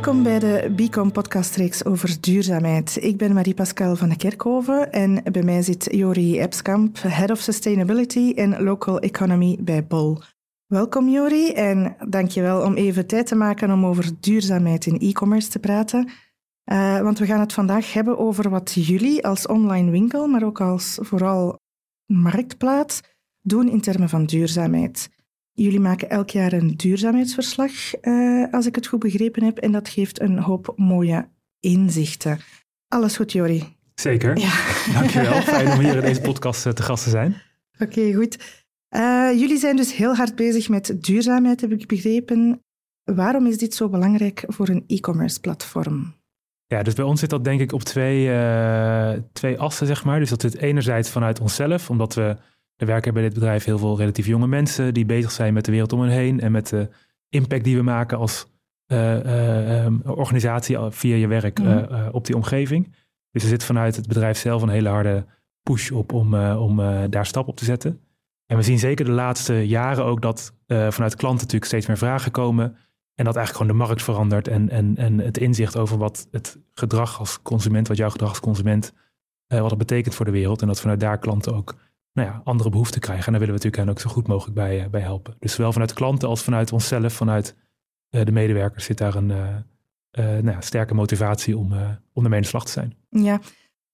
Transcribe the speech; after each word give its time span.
Welkom 0.00 0.22
bij 0.22 0.38
de 0.38 0.72
Bicom 0.76 1.12
podcastreeks 1.12 1.84
over 1.84 2.20
duurzaamheid. 2.20 2.96
Ik 3.00 3.16
ben 3.16 3.32
Marie-Pascal 3.32 3.96
van 3.96 4.08
de 4.08 4.16
Kerkhoven 4.16 4.92
en 4.92 5.22
bij 5.32 5.42
mij 5.42 5.62
zit 5.62 5.88
Jori 5.90 6.40
Epskamp, 6.40 6.98
Head 7.02 7.30
of 7.30 7.38
Sustainability 7.38 8.32
en 8.36 8.62
Local 8.62 8.98
Economy 8.98 9.58
bij 9.60 9.86
Bol. 9.86 10.18
Welkom 10.66 11.08
Jori 11.08 11.52
en 11.52 11.96
dankjewel 12.08 12.62
om 12.62 12.74
even 12.74 13.06
tijd 13.06 13.26
te 13.26 13.34
maken 13.34 13.70
om 13.70 13.86
over 13.86 14.10
duurzaamheid 14.20 14.86
in 14.86 14.98
e-commerce 14.98 15.48
te 15.48 15.58
praten. 15.58 16.10
Uh, 16.72 17.00
want 17.00 17.18
we 17.18 17.26
gaan 17.26 17.40
het 17.40 17.52
vandaag 17.52 17.92
hebben 17.92 18.18
over 18.18 18.50
wat 18.50 18.72
jullie 18.72 19.26
als 19.26 19.46
online 19.46 19.90
winkel, 19.90 20.26
maar 20.26 20.44
ook 20.44 20.60
als 20.60 20.98
vooral 21.00 21.58
marktplaats, 22.06 23.00
doen 23.40 23.68
in 23.68 23.80
termen 23.80 24.08
van 24.08 24.26
duurzaamheid. 24.26 25.08
Jullie 25.52 25.80
maken 25.80 26.10
elk 26.10 26.30
jaar 26.30 26.52
een 26.52 26.76
duurzaamheidsverslag, 26.76 27.70
uh, 28.02 28.52
als 28.52 28.66
ik 28.66 28.74
het 28.74 28.86
goed 28.86 28.98
begrepen 28.98 29.44
heb, 29.44 29.58
en 29.58 29.72
dat 29.72 29.88
geeft 29.88 30.20
een 30.20 30.38
hoop 30.38 30.72
mooie 30.76 31.28
inzichten. 31.60 32.38
Alles 32.88 33.16
goed, 33.16 33.32
Jori? 33.32 33.76
Zeker. 33.94 34.38
Ja. 34.38 34.52
Dankjewel. 34.98 35.40
Fijn 35.42 35.68
om 35.72 35.78
hier 35.78 35.96
in 35.96 36.00
deze 36.00 36.20
podcast 36.20 36.66
eh, 36.66 36.72
te 36.72 36.82
gast 36.82 37.04
te 37.04 37.10
zijn. 37.10 37.42
Oké, 37.78 38.14
goed. 38.14 38.62
Uh, 38.96 39.32
jullie 39.32 39.58
zijn 39.58 39.76
dus 39.76 39.96
heel 39.96 40.14
hard 40.14 40.36
bezig 40.36 40.68
met 40.68 40.96
duurzaamheid, 41.00 41.60
heb 41.60 41.72
ik 41.72 41.86
begrepen. 41.86 42.62
Waarom 43.04 43.46
is 43.46 43.58
dit 43.58 43.74
zo 43.74 43.88
belangrijk 43.88 44.44
voor 44.46 44.68
een 44.68 44.84
e-commerce 44.86 45.40
platform? 45.40 46.14
Ja, 46.66 46.82
dus 46.82 46.94
bij 46.94 47.04
ons 47.04 47.20
zit 47.20 47.30
dat 47.30 47.44
denk 47.44 47.60
ik 47.60 47.72
op 47.72 47.82
twee, 47.82 48.26
uh, 48.26 49.12
twee 49.32 49.58
assen, 49.58 49.86
zeg 49.86 50.04
maar. 50.04 50.18
Dus 50.18 50.30
dat 50.30 50.40
zit 50.40 50.56
enerzijds 50.56 51.10
vanuit 51.10 51.40
onszelf, 51.40 51.90
omdat 51.90 52.14
we 52.14 52.36
er 52.80 52.86
werken 52.86 53.14
bij 53.14 53.22
dit 53.22 53.34
bedrijf 53.34 53.64
heel 53.64 53.78
veel 53.78 53.96
relatief 53.96 54.26
jonge 54.26 54.46
mensen 54.46 54.94
die 54.94 55.04
bezig 55.04 55.30
zijn 55.30 55.54
met 55.54 55.64
de 55.64 55.70
wereld 55.70 55.92
om 55.92 56.00
hen 56.00 56.10
heen 56.10 56.40
en 56.40 56.52
met 56.52 56.68
de 56.68 56.88
impact 57.28 57.64
die 57.64 57.76
we 57.76 57.82
maken 57.82 58.18
als 58.18 58.46
uh, 58.92 59.84
um, 59.84 60.00
organisatie 60.04 60.76
via 60.88 61.16
je 61.16 61.26
werk 61.26 61.58
mm. 61.58 61.86
op 62.12 62.26
die 62.26 62.36
omgeving. 62.36 62.94
Dus 63.30 63.42
er 63.42 63.48
zit 63.48 63.64
vanuit 63.64 63.96
het 63.96 64.08
bedrijf 64.08 64.38
zelf 64.38 64.62
een 64.62 64.68
hele 64.68 64.88
harde 64.88 65.26
push 65.62 65.90
op 65.90 66.12
om, 66.12 66.34
om 66.44 66.76
daar 67.10 67.26
stap 67.26 67.48
op 67.48 67.56
te 67.56 67.64
zetten. 67.64 68.00
En 68.46 68.56
we 68.56 68.62
zien 68.62 68.78
zeker 68.78 69.04
de 69.04 69.10
laatste 69.10 69.66
jaren 69.66 70.04
ook 70.04 70.22
dat 70.22 70.54
vanuit 70.66 71.16
klanten 71.16 71.40
natuurlijk 71.40 71.64
steeds 71.64 71.86
meer 71.86 71.98
vragen 71.98 72.32
komen. 72.32 72.76
En 73.14 73.24
dat 73.24 73.36
eigenlijk 73.36 73.56
gewoon 73.56 73.78
de 73.78 73.86
markt 73.86 74.02
verandert 74.02 74.48
en, 74.48 74.68
en, 74.68 74.96
en 74.96 75.18
het 75.18 75.38
inzicht 75.38 75.76
over 75.76 75.98
wat 75.98 76.28
het 76.30 76.58
gedrag 76.72 77.18
als 77.18 77.42
consument, 77.42 77.88
wat 77.88 77.96
jouw 77.96 78.10
gedrag 78.10 78.28
als 78.28 78.40
consument, 78.40 78.92
wat 79.46 79.70
het 79.70 79.78
betekent 79.78 80.14
voor 80.14 80.24
de 80.24 80.30
wereld. 80.30 80.60
En 80.60 80.66
dat 80.66 80.80
vanuit 80.80 81.00
daar 81.00 81.18
klanten 81.18 81.54
ook 81.54 81.74
nou 82.20 82.32
ja, 82.32 82.40
andere 82.44 82.70
behoeften 82.70 83.00
krijgen. 83.00 83.26
En 83.26 83.30
daar 83.32 83.40
willen 83.40 83.56
we 83.56 83.64
natuurlijk 83.64 83.88
hen 83.88 84.04
ook 84.04 84.10
zo 84.10 84.14
goed 84.16 84.26
mogelijk 84.26 84.54
bij, 84.54 84.84
eh, 84.84 84.90
bij 84.90 85.00
helpen. 85.00 85.36
Dus 85.38 85.54
zowel 85.54 85.72
vanuit 85.72 85.92
klanten 85.92 86.28
als 86.28 86.42
vanuit 86.42 86.72
onszelf, 86.72 87.12
vanuit 87.12 87.54
uh, 88.10 88.24
de 88.24 88.32
medewerkers 88.32 88.84
zit 88.84 88.98
daar 88.98 89.14
een 89.14 89.30
uh, 89.30 89.54
nou 90.12 90.50
ja, 90.50 90.60
sterke 90.60 90.94
motivatie 90.94 91.56
om, 91.56 91.72
om 92.12 92.24
ermee 92.24 92.40
de 92.40 92.46
slag 92.46 92.64
te 92.64 92.70
zijn. 92.70 92.94
Ja, 93.08 93.40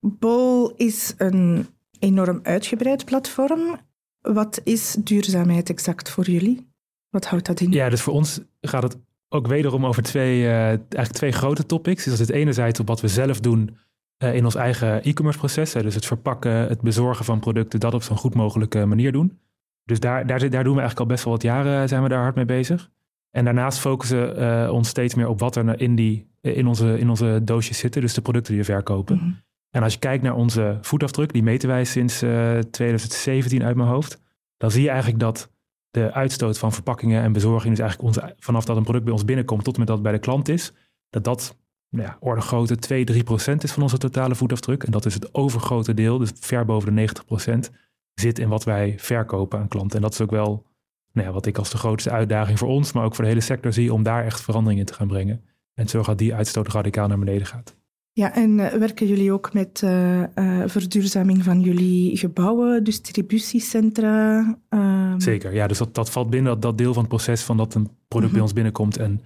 Bol 0.00 0.74
is 0.74 1.14
een 1.16 1.66
enorm 1.98 2.40
uitgebreid 2.42 3.04
platform. 3.04 3.76
Wat 4.20 4.60
is 4.64 4.96
duurzaamheid 4.98 5.70
exact 5.70 6.10
voor 6.10 6.24
jullie? 6.24 6.68
Wat 7.10 7.26
houdt 7.26 7.46
dat 7.46 7.60
in? 7.60 7.72
Ja, 7.72 7.88
dus 7.88 8.00
voor 8.00 8.12
ons 8.12 8.40
gaat 8.60 8.82
het 8.82 8.96
ook 9.28 9.46
wederom 9.46 9.86
over 9.86 10.02
twee, 10.02 10.48
eigenlijk 10.48 11.12
twee 11.12 11.32
grote 11.32 11.66
topics. 11.66 12.04
Dus 12.04 12.18
dat 12.18 12.28
enerzijds 12.28 12.80
op 12.80 12.86
wat 12.86 13.00
we 13.00 13.08
zelf 13.08 13.40
doen 13.40 13.76
uh, 14.18 14.34
in 14.34 14.44
ons 14.44 14.54
eigen 14.54 15.02
e-commerce 15.02 15.38
proces. 15.38 15.72
Dus 15.72 15.94
het 15.94 16.06
verpakken, 16.06 16.52
het 16.52 16.80
bezorgen 16.80 17.24
van 17.24 17.40
producten, 17.40 17.80
dat 17.80 17.94
op 17.94 18.02
zo'n 18.02 18.16
goed 18.16 18.34
mogelijke 18.34 18.84
manier 18.84 19.12
doen. 19.12 19.38
Dus 19.84 20.00
daar, 20.00 20.26
daar, 20.26 20.38
daar 20.38 20.64
doen 20.64 20.74
we 20.74 20.80
eigenlijk 20.80 20.98
al 20.98 21.06
best 21.06 21.24
wel 21.24 21.32
wat 21.32 21.42
jaren 21.42 21.88
zijn 21.88 22.02
we 22.02 22.08
daar 22.08 22.22
hard 22.22 22.34
mee 22.34 22.44
bezig. 22.44 22.90
En 23.30 23.44
daarnaast 23.44 23.78
focussen 23.78 24.34
we 24.34 24.64
uh, 24.66 24.72
ons 24.72 24.88
steeds 24.88 25.14
meer 25.14 25.28
op 25.28 25.40
wat 25.40 25.56
er 25.56 25.80
in, 25.80 25.94
die, 25.94 26.30
in, 26.40 26.66
onze, 26.66 26.98
in 26.98 27.10
onze 27.10 27.40
doosjes 27.44 27.78
zitten, 27.78 28.00
dus 28.00 28.14
de 28.14 28.20
producten 28.22 28.52
die 28.52 28.62
we 28.62 28.72
verkopen. 28.72 29.16
Mhm. 29.16 29.30
En 29.70 29.82
als 29.82 29.92
je 29.92 29.98
kijkt 29.98 30.22
naar 30.22 30.34
onze 30.34 30.78
voetafdruk, 30.80 31.32
die 31.32 31.42
meten 31.42 31.68
wij 31.68 31.84
sinds 31.84 32.22
uh, 32.22 32.58
2017 32.58 33.64
uit 33.64 33.76
mijn 33.76 33.88
hoofd, 33.88 34.20
dan 34.56 34.70
zie 34.70 34.82
je 34.82 34.88
eigenlijk 34.88 35.20
dat 35.20 35.50
de 35.90 36.12
uitstoot 36.12 36.58
van 36.58 36.72
verpakkingen 36.72 37.22
en 37.22 37.32
bezorging, 37.32 37.76
dus 37.76 37.84
eigenlijk 37.84 38.16
onze, 38.16 38.34
vanaf 38.38 38.64
dat 38.64 38.76
een 38.76 38.82
product 38.82 39.04
bij 39.04 39.12
ons 39.12 39.24
binnenkomt 39.24 39.64
tot 39.64 39.78
met 39.78 39.86
dat 39.86 39.96
het 39.96 40.04
bij 40.04 40.14
de 40.14 40.18
klant 40.18 40.48
is, 40.48 40.72
dat 41.10 41.24
dat 41.24 41.56
nou 41.90 42.06
ja, 42.06 42.16
orde 42.20 42.40
grootte 42.40 42.76
2, 42.76 43.04
3 43.04 43.22
procent 43.22 43.62
is 43.62 43.72
van 43.72 43.82
onze 43.82 43.98
totale 43.98 44.34
voetafdruk. 44.34 44.82
En 44.82 44.90
dat 44.90 45.06
is 45.06 45.14
het 45.14 45.34
overgrote 45.34 45.94
deel, 45.94 46.18
dus 46.18 46.32
ver 46.40 46.64
boven 46.64 46.88
de 46.88 46.94
90 46.94 47.24
procent, 47.24 47.70
zit 48.14 48.38
in 48.38 48.48
wat 48.48 48.64
wij 48.64 48.94
verkopen 48.98 49.58
aan 49.58 49.68
klanten. 49.68 49.96
En 49.96 50.02
dat 50.02 50.12
is 50.12 50.20
ook 50.20 50.30
wel 50.30 50.64
nou 51.12 51.28
ja, 51.28 51.32
wat 51.32 51.46
ik 51.46 51.58
als 51.58 51.70
de 51.70 51.76
grootste 51.76 52.10
uitdaging 52.10 52.58
voor 52.58 52.68
ons, 52.68 52.92
maar 52.92 53.04
ook 53.04 53.14
voor 53.14 53.24
de 53.24 53.30
hele 53.30 53.42
sector 53.42 53.72
zie, 53.72 53.92
om 53.92 54.02
daar 54.02 54.24
echt 54.24 54.40
verandering 54.40 54.80
in 54.80 54.86
te 54.86 54.94
gaan 54.94 55.08
brengen. 55.08 55.44
En 55.74 55.88
zorgen 55.88 56.10
dat 56.10 56.18
die 56.18 56.34
uitstoot 56.34 56.68
radicaal 56.68 57.08
naar 57.08 57.18
beneden 57.18 57.46
gaat. 57.46 57.76
Ja, 58.12 58.34
en 58.34 58.58
uh, 58.58 58.72
werken 58.72 59.06
jullie 59.06 59.32
ook 59.32 59.52
met 59.52 59.82
uh, 59.84 60.20
uh, 60.20 60.62
verduurzaming 60.66 61.42
van 61.42 61.60
jullie 61.60 62.16
gebouwen, 62.16 62.84
distributiecentra? 62.84 64.58
Ehm? 64.68 65.20
Zeker, 65.20 65.54
ja. 65.54 65.66
Dus 65.66 65.78
dat, 65.78 65.94
dat 65.94 66.10
valt 66.10 66.30
binnen 66.30 66.52
dat, 66.52 66.62
dat 66.62 66.78
deel 66.78 66.92
van 66.92 67.02
het 67.02 67.12
proces 67.12 67.42
van 67.42 67.56
dat 67.56 67.74
een 67.74 67.90
product 68.08 68.32
bij 68.32 68.40
mhm. 68.40 68.40
ons 68.40 68.52
binnenkomt 68.52 68.96
en 68.96 69.20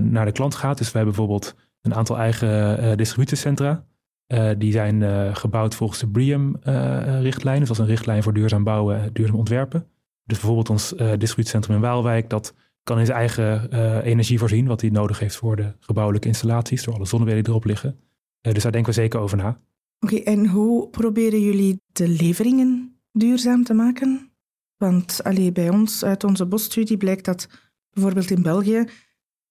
naar 0.00 0.24
de 0.24 0.32
klant 0.32 0.54
gaat. 0.54 0.78
Dus 0.78 0.92
we 0.92 0.96
hebben 0.96 1.14
bijvoorbeeld 1.14 1.54
een 1.80 1.94
aantal 1.94 2.18
eigen 2.18 2.84
uh, 2.84 2.96
distributiecentra. 2.96 3.84
Uh, 4.32 4.50
die 4.58 4.72
zijn 4.72 5.36
gebouwd 5.36 5.74
volgens 5.74 5.98
de 5.98 6.08
BREEAM-richtlijn. 6.08 7.58
dus 7.58 7.68
dat 7.68 7.76
is 7.76 7.82
een 7.82 7.88
richtlijn 7.90 8.22
voor 8.22 8.32
duurzaam 8.32 8.64
bouwen, 8.64 9.12
duurzaam 9.12 9.36
ontwerpen. 9.36 9.86
Dus 10.24 10.38
bijvoorbeeld 10.38 10.70
ons 10.70 10.88
distributiecentrum 10.88 11.76
in 11.76 11.82
Waalwijk, 11.82 12.30
dat 12.30 12.54
kan 12.82 12.98
in 12.98 13.06
zijn 13.06 13.18
eigen 13.18 13.72
energie 14.02 14.38
voorzien, 14.38 14.66
wat 14.66 14.80
hij 14.80 14.90
nodig 14.90 15.18
heeft 15.18 15.36
voor 15.36 15.56
de 15.56 15.72
gebouwelijke 15.80 16.28
installaties, 16.28 16.84
door 16.84 16.94
alle 16.94 17.06
zonnepanelen 17.06 17.48
erop 17.48 17.64
liggen. 17.64 17.98
dus 18.40 18.62
daar 18.62 18.72
denken 18.72 18.94
we 18.94 19.00
zeker 19.00 19.20
over 19.20 19.36
na. 19.36 19.60
Oké, 20.00 20.16
en 20.16 20.46
hoe 20.46 20.88
proberen 20.88 21.40
jullie 21.40 21.80
de 21.92 22.08
leveringen 22.08 23.00
duurzaam 23.12 23.64
te 23.64 23.74
maken? 23.74 24.32
Want 24.76 25.20
allee, 25.22 25.52
bij 25.52 25.68
ons, 25.68 26.04
uit 26.04 26.24
onze 26.24 26.46
bosstudie, 26.46 26.96
blijkt 26.96 27.24
dat 27.24 27.48
bijvoorbeeld 27.90 28.30
in 28.30 28.42
België 28.42 28.84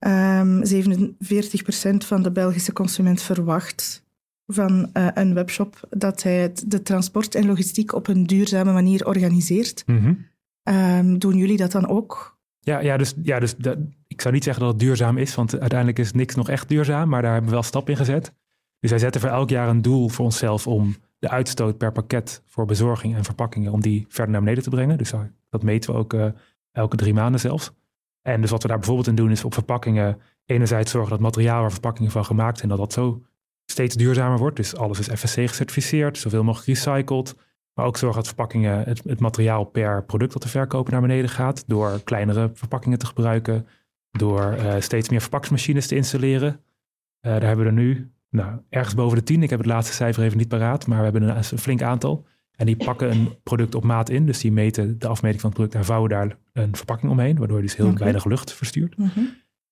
Um, 0.08 0.62
ehm, 0.62 0.66
47% 0.66 2.06
van 2.06 2.22
de 2.24 2.32
Belgische 2.32 2.74
consument 2.74 3.22
verwacht 3.22 4.04
van 4.46 4.90
uh, 4.94 5.08
een 5.14 5.34
webshop 5.34 5.88
dat 5.90 6.24
hij 6.24 6.52
de 6.66 6.82
transport 6.82 7.36
en 7.36 7.46
logistiek 7.46 7.94
op 7.94 8.08
een 8.08 8.26
duurzame 8.26 8.72
manier 8.72 9.06
organiseert. 9.06 9.84
Mm 9.86 10.30
um, 10.64 11.20
doen 11.20 11.38
jullie 11.38 11.58
dat 11.58 11.72
dan 11.72 11.88
ook? 11.88 12.40
Ja, 12.60 12.80
ja 12.80 12.98
dus, 12.98 13.14
ja, 13.24 13.40
dus 13.40 13.56
dat, 13.56 13.78
ik 14.08 14.22
zou 14.22 14.34
niet 14.34 14.44
zeggen 14.44 14.64
dat 14.64 14.72
het 14.72 14.82
duurzaam 14.82 15.18
is, 15.18 15.36
want 15.36 15.60
uiteindelijk 15.60 16.00
is 16.00 16.12
niks 16.12 16.36
nog 16.36 16.50
echt 16.50 16.70
duurzaam, 16.70 17.10
maar 17.10 17.22
daar 17.22 17.32
hebben 17.32 17.50
we 17.50 17.56
wel 17.56 17.66
stap 17.66 17.90
in 17.90 17.98
gezet. 17.98 18.34
Dus 18.80 18.90
wij 18.90 19.00
zetten 19.00 19.22
voor 19.22 19.30
elk 19.30 19.50
jaar 19.50 19.70
een 19.70 19.82
doel 19.82 20.10
voor 20.10 20.26
onszelf 20.26 20.68
om 20.68 20.96
de 21.20 21.30
uitstoot 21.30 21.78
per 21.78 21.92
pakket 21.92 22.44
voor 22.46 22.66
bezorging 22.66 23.16
en 23.16 23.24
verpakkingen, 23.24 23.72
om 23.72 23.82
die 23.82 24.06
verder 24.10 24.32
naar 24.32 24.42
beneden 24.42 24.64
te 24.64 24.70
brengen. 24.70 24.98
Dus 24.98 25.14
dat 25.50 25.64
meten 25.64 25.94
we 25.94 26.00
ook 26.00 26.14
uh, 26.14 26.26
elke 26.72 26.96
drie 26.96 27.14
maanden 27.14 27.40
zelfs. 27.40 27.72
En 28.22 28.42
dus 28.42 28.52
wat 28.52 28.62
we 28.62 28.68
daar 28.68 28.78
bijvoorbeeld 28.78 29.08
in 29.08 29.16
doen 29.16 29.32
is 29.32 29.44
op 29.44 29.54
verpakkingen 29.54 30.22
enerzijds 30.46 30.92
zorgen 30.92 31.12
dat 31.12 31.20
materiaal 31.20 31.62
waar 31.62 31.72
verpakkingen 31.72 32.12
van 32.12 32.26
gemaakt 32.26 32.58
zijn, 32.58 32.70
dat 32.70 32.78
dat 32.78 32.94
zo 32.94 33.22
steeds 33.66 33.96
duurzamer 33.96 34.38
wordt. 34.38 34.56
Dus 34.56 34.76
alles 34.76 35.00
is 35.00 35.20
FSC 35.20 35.36
gecertificeerd, 35.36 36.18
zoveel 36.18 36.44
mogelijk 36.44 36.68
recycled. 36.68 37.36
Maar 37.74 37.86
ook 37.86 37.98
zorgen 37.98 38.18
dat 38.18 38.28
verpakkingen, 38.28 38.84
het, 38.84 39.04
het 39.04 39.20
materiaal 39.20 39.64
per 39.64 40.04
product 40.04 40.34
dat 40.34 40.42
te 40.42 40.48
verkopen 40.48 40.92
naar 40.92 41.02
beneden 41.02 41.30
gaat. 41.30 41.64
Door 41.68 42.02
kleinere 42.04 42.52
verpakkingen 42.54 42.98
te 42.98 43.06
gebruiken. 43.06 43.68
Door 44.12 44.56
uh, 44.58 44.76
steeds 44.80 45.10
meer 45.10 45.22
verpakkingsmachines 45.22 45.88
te 45.88 45.96
installeren. 45.96 46.50
Uh, 46.50 47.32
daar 47.32 47.42
hebben 47.42 47.66
we 47.66 47.72
er 47.72 47.78
nu 47.78 48.12
nou, 48.30 48.60
ergens 48.70 48.96
boven 48.96 49.18
de 49.18 49.24
tien. 49.24 49.44
Ik 49.44 49.50
heb 49.50 49.60
het 49.60 49.68
laatste 49.68 49.94
cijfer 49.94 50.24
even 50.24 50.38
niet 50.38 50.48
paraat, 50.48 50.88
maar 50.88 50.98
we 50.98 51.04
hebben 51.04 51.38
een 51.38 51.44
flink 51.44 51.82
aantal. 51.82 52.26
En 52.62 52.68
die 52.68 52.76
pakken 52.76 53.12
een 53.12 53.30
product 53.44 53.76
op 53.76 53.84
maat 53.84 54.10
in. 54.10 54.26
Dus 54.26 54.40
die 54.40 54.52
meten 54.52 55.00
de 55.00 55.08
afmeting 55.08 55.42
van 55.42 55.50
het 55.50 55.60
product 55.60 55.78
en 55.80 55.86
vouwen 55.86 56.10
daar 56.10 56.38
een 56.54 56.76
verpakking 56.76 57.12
omheen. 57.12 57.38
Waardoor 57.38 57.58
je 57.58 57.64
dus 57.64 57.76
heel 57.76 57.94
weinig 57.94 58.26
lucht 58.26 58.54
verstuurt. 58.54 58.98
Mhm. 58.98 59.20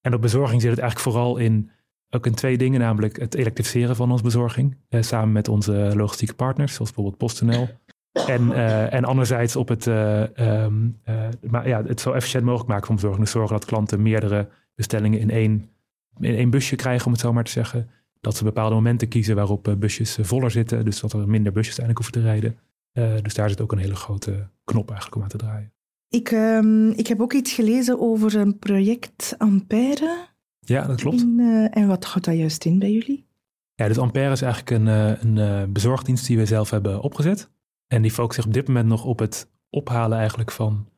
En 0.01 0.13
op 0.13 0.21
bezorging 0.21 0.61
zit 0.61 0.69
het 0.71 0.79
eigenlijk 0.79 1.09
vooral 1.09 1.37
in, 1.37 1.69
ook 2.09 2.25
in 2.25 2.33
twee 2.33 2.57
dingen. 2.57 2.79
Namelijk 2.79 3.19
het 3.19 3.35
elektrificeren 3.35 3.95
van 3.95 4.11
onze 4.11 4.23
bezorging. 4.23 4.77
Eh, 4.87 5.01
samen 5.01 5.31
met 5.31 5.47
onze 5.47 5.91
logistieke 5.95 6.33
partners, 6.33 6.73
zoals 6.73 6.91
bijvoorbeeld 6.91 7.17
PostNL. 7.17 7.69
En, 8.27 8.47
uh, 8.47 8.93
en 8.93 9.05
anderzijds 9.05 9.55
op 9.55 9.67
het, 9.67 9.85
uh, 9.85 10.23
um, 10.63 10.97
maar 11.49 11.67
ja, 11.67 11.83
het 11.83 12.01
zo 12.01 12.11
efficiënt 12.11 12.43
mogelijk 12.43 12.69
maken 12.69 12.85
van 12.85 12.95
bezorging. 12.95 13.23
Dus 13.23 13.31
zorgen 13.31 13.55
dat 13.55 13.65
klanten 13.65 14.01
meerdere 14.01 14.47
bestellingen 14.75 15.19
in 15.19 15.29
één, 15.29 15.69
in 16.19 16.35
één 16.35 16.49
busje 16.49 16.75
krijgen, 16.75 17.05
om 17.05 17.11
het 17.11 17.21
zo 17.21 17.33
maar 17.33 17.43
te 17.43 17.51
zeggen. 17.51 17.89
Dat 18.21 18.35
ze 18.35 18.43
bepaalde 18.43 18.75
momenten 18.75 19.07
kiezen 19.07 19.35
waarop 19.35 19.75
busjes 19.77 20.17
voller 20.21 20.51
zitten. 20.51 20.85
Dus 20.85 20.99
dat 20.99 21.13
er 21.13 21.29
minder 21.29 21.51
busjes 21.51 21.79
uiteindelijk 21.79 22.05
hoeven 22.05 22.21
te 22.21 22.21
rijden. 22.21 22.67
Uh, 22.93 23.13
dus 23.21 23.33
daar 23.33 23.49
zit 23.49 23.61
ook 23.61 23.71
een 23.71 23.77
hele 23.77 23.95
grote 23.95 24.49
knop 24.63 24.87
eigenlijk 24.87 25.15
om 25.15 25.23
aan 25.23 25.29
te 25.29 25.37
draaien. 25.37 25.73
Ik, 26.09 26.31
um, 26.31 26.89
ik 26.89 27.07
heb 27.07 27.21
ook 27.21 27.33
iets 27.33 27.53
gelezen 27.53 27.99
over 27.99 28.35
een 28.35 28.59
project 28.59 29.35
Ampère. 29.37 30.27
Ja, 30.59 30.87
dat 30.87 31.01
klopt. 31.01 31.21
In, 31.21 31.39
uh, 31.39 31.77
en 31.77 31.87
wat 31.87 32.05
houdt 32.05 32.25
dat 32.25 32.37
juist 32.37 32.65
in 32.65 32.79
bij 32.79 32.91
jullie? 32.91 33.27
Ja, 33.75 33.87
dus 33.87 33.97
Ampère 33.97 34.31
is 34.31 34.41
eigenlijk 34.41 34.71
een, 34.71 34.87
uh, 34.87 35.21
een 35.23 35.73
bezorgdienst 35.73 36.27
die 36.27 36.37
we 36.37 36.45
zelf 36.45 36.69
hebben 36.69 37.01
opgezet. 37.01 37.49
En 37.87 38.01
die 38.01 38.11
focust 38.11 38.35
zich 38.35 38.45
op 38.45 38.53
dit 38.53 38.67
moment 38.67 38.87
nog 38.87 39.05
op 39.05 39.19
het 39.19 39.49
ophalen 39.69 40.17
eigenlijk 40.17 40.51
van 40.51 40.89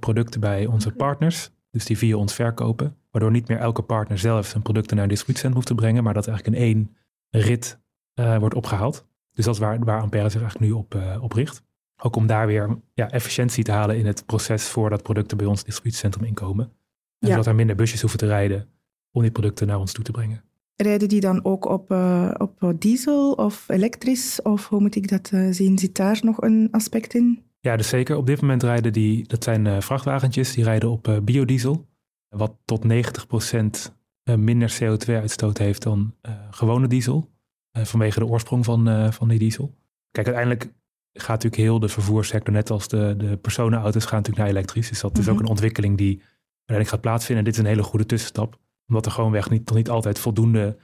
producten 0.00 0.40
bij 0.40 0.66
onze 0.66 0.92
partners. 0.92 1.50
Dus 1.70 1.84
die 1.84 1.98
via 1.98 2.16
ons 2.16 2.34
verkopen. 2.34 2.96
Waardoor 3.10 3.30
niet 3.30 3.48
meer 3.48 3.58
elke 3.58 3.82
partner 3.82 4.18
zelf 4.18 4.46
zijn 4.46 4.62
producten 4.62 4.96
naar 4.96 5.04
een 5.04 5.10
distributiecentrum 5.10 5.54
hoeft 5.54 5.66
te 5.76 5.82
brengen, 5.82 6.04
maar 6.04 6.14
dat 6.14 6.26
eigenlijk 6.28 6.56
in 6.56 6.62
één 6.62 6.96
rit 7.30 7.80
uh, 8.14 8.38
wordt 8.38 8.54
opgehaald. 8.54 9.06
Dus 9.34 9.44
dat 9.44 9.54
is 9.54 9.60
waar, 9.60 9.78
waar 9.78 10.00
Ampère 10.00 10.28
zich 10.28 10.40
eigenlijk 10.40 10.72
nu 10.72 10.78
op, 10.78 10.94
uh, 10.94 11.22
op 11.22 11.32
richt. 11.32 11.62
Ook 11.96 12.16
om 12.16 12.26
daar 12.26 12.46
weer 12.46 12.78
ja, 12.92 13.10
efficiëntie 13.10 13.64
te 13.64 13.72
halen 13.72 13.98
in 13.98 14.06
het 14.06 14.26
proces 14.26 14.68
voordat 14.68 15.02
producten 15.02 15.36
bij 15.36 15.46
ons 15.46 15.64
distributiecentrum 15.64 16.24
inkomen. 16.24 16.72
En 17.18 17.28
zodat 17.28 17.46
er 17.46 17.54
minder 17.54 17.76
busjes 17.76 18.00
hoeven 18.00 18.18
te 18.18 18.26
rijden 18.26 18.68
om 19.10 19.22
die 19.22 19.30
producten 19.30 19.66
naar 19.66 19.78
ons 19.78 19.92
toe 19.92 20.04
te 20.04 20.10
brengen. 20.10 20.44
Rijden 20.76 21.08
die 21.08 21.20
dan 21.20 21.44
ook 21.44 21.64
op, 21.64 21.92
uh, 21.92 22.30
op 22.38 22.74
diesel 22.78 23.32
of 23.32 23.68
elektrisch? 23.68 24.42
Of 24.42 24.68
hoe 24.68 24.80
moet 24.80 24.96
ik 24.96 25.08
dat 25.08 25.32
zien? 25.50 25.78
Zit 25.78 25.96
daar 25.96 26.18
nog 26.22 26.42
een 26.42 26.68
aspect 26.70 27.14
in? 27.14 27.42
Ja, 27.60 27.76
dus 27.76 27.88
zeker. 27.88 28.16
Op 28.16 28.26
dit 28.26 28.40
moment 28.40 28.62
rijden 28.62 28.92
die, 28.92 29.26
dat 29.28 29.44
zijn 29.44 29.82
vrachtwagentjes, 29.82 30.52
die 30.52 30.64
rijden 30.64 30.90
op 30.90 31.20
biodiesel. 31.22 31.86
Wat 32.28 32.56
tot 32.64 32.84
90% 32.84 33.92
minder 34.36 34.78
CO2-uitstoot 34.82 35.58
heeft 35.58 35.82
dan 35.82 36.14
gewone 36.50 36.86
diesel. 36.86 37.33
Eh, 37.74 37.84
vanwege 37.84 38.18
de 38.18 38.26
oorsprong 38.26 38.64
van, 38.64 38.88
eh, 38.88 39.10
van 39.10 39.28
die 39.28 39.38
diesel. 39.38 39.74
Kijk, 40.10 40.26
uiteindelijk 40.26 40.72
gaat 41.12 41.42
natuurlijk 41.42 41.62
heel 41.62 41.78
de 41.78 41.88
vervoerssector, 41.88 42.54
net 42.54 42.70
als 42.70 42.88
de, 42.88 43.14
de 43.16 43.36
personenauto's, 43.36 44.04
gaan 44.04 44.18
natuurlijk 44.18 44.46
naar 44.46 44.54
elektrisch. 44.54 44.88
Dus 44.88 45.00
dat 45.00 45.18
is 45.18 45.28
ook 45.28 45.34
mhm. 45.34 45.44
een 45.44 45.50
ontwikkeling 45.50 45.96
die 45.96 46.22
uiteindelijk 46.56 46.88
gaat 46.88 47.00
plaatsvinden. 47.00 47.44
En 47.44 47.50
dit 47.50 47.60
is 47.60 47.66
een 47.66 47.74
hele 47.74 47.88
goede 47.88 48.06
tussenstap, 48.06 48.58
omdat 48.88 49.06
er 49.06 49.12
gewoonweg 49.12 49.50
niet, 49.50 49.66
nog 49.66 49.76
niet 49.76 49.90
altijd 49.90 50.18
voldoende 50.18 50.76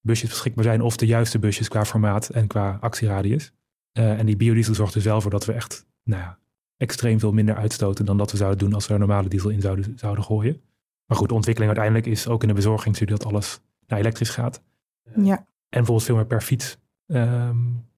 busjes 0.00 0.28
beschikbaar 0.28 0.64
zijn, 0.64 0.82
of 0.82 0.96
de 0.96 1.06
juiste 1.06 1.38
busjes 1.38 1.68
qua 1.68 1.84
formaat 1.84 2.28
en 2.28 2.46
qua 2.46 2.78
actieradius. 2.80 3.52
Uh, 3.98 4.18
en 4.18 4.26
die 4.26 4.36
biodiesel 4.36 4.74
zorgt 4.74 4.94
dus 4.94 5.04
wel 5.04 5.20
voor 5.20 5.30
dat 5.30 5.44
we 5.44 5.52
echt 5.52 5.86
nou 6.02 6.22
ja, 6.22 6.38
extreem 6.76 7.18
veel 7.18 7.32
minder 7.32 7.56
uitstoten 7.56 8.04
dan 8.04 8.16
dat 8.16 8.30
we 8.30 8.36
zouden 8.36 8.58
doen 8.58 8.74
als 8.74 8.86
we 8.86 8.92
er 8.92 8.98
normale 8.98 9.28
diesel 9.28 9.50
in 9.50 9.60
zouden, 9.60 9.98
zouden 9.98 10.24
gooien. 10.24 10.60
Maar 11.06 11.16
goed, 11.16 11.28
de 11.28 11.34
ontwikkeling 11.34 11.76
uiteindelijk 11.76 12.12
is 12.12 12.28
ook 12.28 12.42
in 12.42 12.48
de 12.48 12.54
bezorging 12.54 12.96
dat 12.98 13.24
alles 13.24 13.60
naar 13.86 13.98
elektrisch 13.98 14.30
gaat. 14.30 14.62
Ja. 15.16 15.46
En 15.68 15.78
bijvoorbeeld 15.78 16.06
veel 16.06 16.16
meer 16.16 16.26
per 16.26 16.40
fiets 16.40 16.78
ehm, 17.06 17.56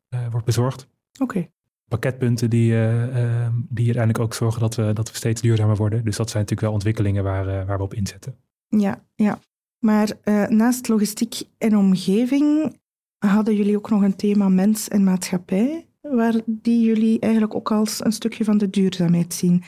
eh, 0.09 0.27
wordt 0.31 0.47
bezorgd. 0.47 0.89
Oké. 1.21 1.51
Pakketpunten 1.89 2.51
die, 2.51 2.73
uh, 2.73 3.49
die 3.69 3.85
uiteindelijk 3.85 4.19
ook 4.19 4.35
zorgen 4.35 4.61
dat 4.61 4.75
we, 4.75 4.93
dat 4.93 5.11
we 5.11 5.17
steeds 5.17 5.41
duurzamer 5.41 5.77
worden. 5.77 6.05
Dus 6.05 6.17
dat 6.17 6.31
zijn 6.31 6.43
natuurlijk 6.43 6.61
wel 6.61 6.73
ontwikkelingen 6.73 7.25
waar, 7.25 7.47
uh, 7.47 7.67
waar 7.67 7.77
we 7.77 7.83
op 7.83 7.95
inzetten. 7.95 8.37
Ja, 8.69 9.05
ja. 9.15 9.39
Maar 9.79 10.13
naast 10.49 10.89
logistiek 10.89 11.43
en 11.59 11.77
omgeving 11.77 12.77
hadden 13.19 13.55
jullie 13.55 13.77
ook 13.77 13.91
nog 13.91 14.03
een 14.03 14.17
thema 14.17 14.49
mens 14.49 14.89
en 14.89 15.05
maatschappij, 15.05 15.87
waar 16.01 16.35
die 16.47 16.87
jullie 16.87 17.21
eigenlijk 17.21 17.55
ook 17.55 17.73
als 17.73 18.05
een 18.05 18.13
stukje 18.13 18.45
van 18.45 18.59
de 18.59 18.71
duurzaamheid 18.71 19.35
zien. 19.35 19.63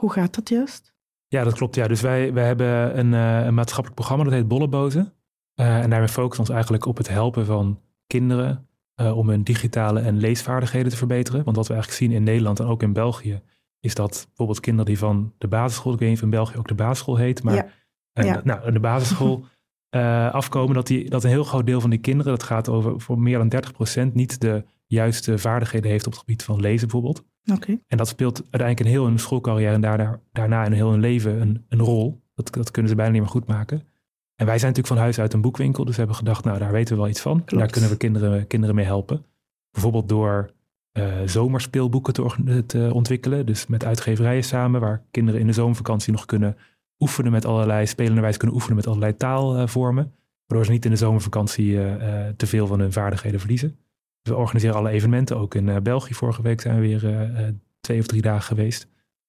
Hoe 0.00 0.12
gaat 0.12 0.34
dat 0.34 0.48
juist? 0.48 0.94
Ja, 1.28 1.44
dat 1.44 1.54
klopt. 1.54 1.74
Ja. 1.74 1.88
Dus 1.88 2.00
wij, 2.00 2.32
wij 2.32 2.46
hebben 2.46 2.98
een, 2.98 3.12
een 3.12 3.54
maatschappelijk 3.54 3.94
programma 3.94 4.24
dat 4.24 4.32
heet 4.32 4.48
Bollebozen. 4.48 5.12
Uh, 5.60 5.82
en 5.82 5.90
daarmee 5.90 6.08
focussen 6.08 6.32
we 6.32 6.40
ons 6.40 6.50
eigenlijk 6.50 6.86
op 6.86 6.96
het 6.96 7.08
helpen 7.08 7.46
van 7.46 7.80
kinderen 8.06 8.68
uh, 9.00 9.16
om 9.16 9.28
hun 9.28 9.42
digitale 9.42 10.00
en 10.00 10.16
leesvaardigheden 10.16 10.90
te 10.90 10.96
verbeteren. 10.96 11.44
Want 11.44 11.56
wat 11.56 11.66
we 11.66 11.72
eigenlijk 11.72 12.02
zien 12.02 12.12
in 12.12 12.22
Nederland 12.22 12.60
en 12.60 12.66
ook 12.66 12.82
in 12.82 12.92
België, 12.92 13.42
is 13.80 13.94
dat 13.94 14.24
bijvoorbeeld 14.26 14.60
kinderen 14.60 14.86
die 14.86 14.98
van 14.98 15.32
de 15.38 15.48
basisschool, 15.48 15.92
ik 15.92 15.98
weet 15.98 16.08
niet 16.08 16.18
of 16.18 16.24
in 16.24 16.30
België 16.30 16.58
ook 16.58 16.68
de 16.68 16.74
basisschool 16.74 17.16
heet, 17.16 17.42
maar 17.42 17.54
ja. 17.54 17.66
Uh, 18.14 18.24
ja. 18.24 18.40
nou, 18.44 18.72
de 18.72 18.80
basisschool 18.80 19.44
afkomen, 20.30 20.74
dat, 20.74 20.86
die, 20.86 21.10
dat 21.10 21.24
een 21.24 21.30
heel 21.30 21.44
groot 21.44 21.66
deel 21.66 21.80
van 21.80 21.90
die 21.90 21.98
kinderen, 21.98 22.32
dat 22.32 22.42
gaat 22.42 22.68
over 22.68 23.00
voor 23.00 23.18
meer 23.18 23.48
dan 23.48 23.62
30%, 24.08 24.12
niet 24.12 24.40
de 24.40 24.64
juiste 24.86 25.38
vaardigheden 25.38 25.90
heeft 25.90 26.06
op 26.06 26.12
het 26.12 26.20
gebied 26.20 26.42
van 26.42 26.60
lezen 26.60 26.88
bijvoorbeeld. 26.88 27.24
Okay. 27.52 27.82
En 27.86 27.96
dat 27.96 28.08
speelt 28.08 28.38
uiteindelijk 28.40 28.80
in 28.80 28.86
heel 28.86 29.04
hun 29.04 29.18
schoolcarrière 29.18 29.74
en 29.74 29.80
daarna, 29.80 30.20
daarna 30.32 30.64
in 30.64 30.72
heel 30.72 30.90
hun 30.90 31.00
leven 31.00 31.40
een, 31.40 31.64
een 31.68 31.80
rol. 31.80 32.22
Dat, 32.34 32.52
dat 32.52 32.70
kunnen 32.70 32.90
ze 32.90 32.96
bijna 32.96 33.12
niet 33.12 33.20
meer 33.20 33.30
goed 33.30 33.46
maken. 33.46 33.82
En 34.42 34.48
wij 34.48 34.58
zijn 34.58 34.72
natuurlijk 34.72 35.00
van 35.00 35.04
huis 35.04 35.20
uit 35.20 35.32
een 35.32 35.40
boekwinkel, 35.40 35.84
dus 35.84 35.92
we 35.92 35.98
hebben 35.98 36.16
gedacht, 36.16 36.44
nou 36.44 36.58
daar 36.58 36.72
weten 36.72 36.94
we 36.94 37.00
wel 37.00 37.10
iets 37.10 37.20
van. 37.20 37.42
Daar 37.46 37.70
kunnen 37.70 37.90
we 37.90 37.96
kinderen, 37.96 38.46
kinderen 38.46 38.74
mee 38.74 38.84
helpen. 38.84 39.24
Bijvoorbeeld 39.70 40.08
door 40.08 40.50
uh, 40.98 41.14
zomerspeelboeken 41.24 42.12
te, 42.12 42.64
te, 42.66 42.90
ontwikkelen, 42.92 43.46
dus 43.46 43.66
met 43.66 43.84
uitgeverijen 43.84 44.44
samen, 44.44 44.80
waar 44.80 45.02
kinderen 45.10 45.40
in 45.40 45.46
de 45.46 45.52
zomervakantie 45.52 46.12
nog 46.12 46.24
kunnen 46.24 46.56
oefenen 46.98 47.32
met 47.32 47.44
allerlei, 47.44 47.86
spelenderwijs 47.86 48.36
kunnen 48.36 48.56
oefenen 48.56 48.76
met 48.76 48.86
allerlei 48.86 49.16
taalvormen, 49.16 50.12
waardoor 50.46 50.66
ze 50.66 50.72
niet 50.72 50.84
in 50.84 50.90
de 50.90 50.96
zomervakantie 50.96 51.72
uh, 51.72 51.94
te 52.36 52.46
veel 52.46 52.66
van 52.66 52.80
hun 52.80 52.92
vaardigheden 52.92 53.40
verliezen. 53.40 53.76
We 54.22 54.36
organiseren 54.36 54.76
alle 54.76 54.90
evenementen, 54.90 55.36
ook 55.36 55.54
in 55.54 55.82
België. 55.82 56.14
Vorige 56.14 56.42
week 56.42 56.60
zijn 56.60 56.80
we 56.80 56.80
weer 56.80 57.54
twee 57.80 57.98
of 57.98 58.06
drie 58.06 58.22
dagen 58.22 58.42
geweest. 58.42 58.88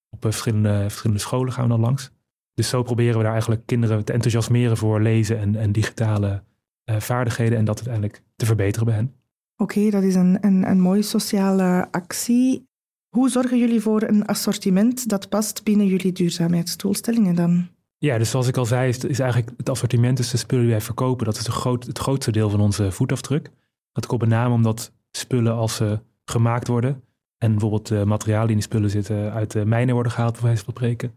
Op 0.09 0.21
verschillende, 0.21 0.79
verschillende 0.79 1.21
scholen 1.21 1.53
gaan 1.53 1.63
we 1.63 1.69
dan 1.69 1.79
langs. 1.79 2.11
Dus 2.53 2.69
zo 2.69 2.83
proberen 2.83 3.17
we 3.17 3.23
daar 3.23 3.31
eigenlijk 3.31 3.65
kinderen 3.65 4.05
te 4.05 4.13
enthousiasmeren 4.13 4.77
voor 4.77 5.01
lezen 5.01 5.39
en, 5.39 5.55
en 5.55 5.71
digitale 5.71 6.43
uh, 6.85 6.99
vaardigheden 6.99 7.57
en 7.57 7.65
dat 7.65 7.75
uiteindelijk 7.75 8.23
te 8.35 8.45
verbeteren 8.45 8.85
bij 8.85 8.95
hen. 8.95 9.13
Oké, 9.57 9.89
dat 9.89 10.03
is 10.03 10.15
een, 10.15 10.37
een, 10.41 10.69
een 10.69 10.79
mooie 10.79 11.01
sociale 11.01 11.87
actie. 11.91 12.67
Hoe 13.09 13.29
zorgen 13.29 13.59
jullie 13.59 13.81
voor 13.81 14.01
een 14.01 14.25
assortiment 14.25 15.09
dat 15.09 15.29
past 15.29 15.63
binnen 15.63 15.87
jullie 15.87 16.11
duurzaamheidsdoelstellingen 16.11 17.35
dan? 17.35 17.67
Ja, 17.97 18.17
dus 18.17 18.29
zoals 18.29 18.47
ik 18.47 18.57
al 18.57 18.65
zei, 18.65 18.89
is, 18.89 18.97
is 18.97 19.19
eigenlijk 19.19 19.51
het 19.57 19.69
assortiment, 19.69 20.17
dus 20.17 20.31
de 20.31 20.37
spullen 20.37 20.63
die 20.63 20.73
wij 20.73 20.81
verkopen, 20.81 21.25
dat 21.25 21.37
is 21.37 21.47
groot, 21.47 21.85
het 21.85 21.99
grootste 21.99 22.31
deel 22.31 22.49
van 22.49 22.59
onze 22.59 22.91
voetafdruk. 22.91 23.51
Dat 23.91 24.05
komt 24.05 24.21
met 24.21 24.29
name 24.29 24.53
omdat 24.53 24.91
spullen 25.11 25.53
als 25.53 25.75
ze 25.75 25.99
gemaakt 26.25 26.67
worden 26.67 27.03
en 27.37 27.51
bijvoorbeeld 27.51 27.87
de 27.87 28.05
materialen 28.05 28.47
die 28.47 28.55
in 28.55 28.61
die 28.61 28.71
spullen 28.71 28.89
zitten 28.89 29.31
uit 29.31 29.51
de 29.51 29.65
mijnen 29.65 29.93
worden 29.93 30.11
gehaald, 30.11 30.33
bij 30.33 30.41
wijze 30.41 30.63
van 30.63 30.73
spreken, 30.73 31.13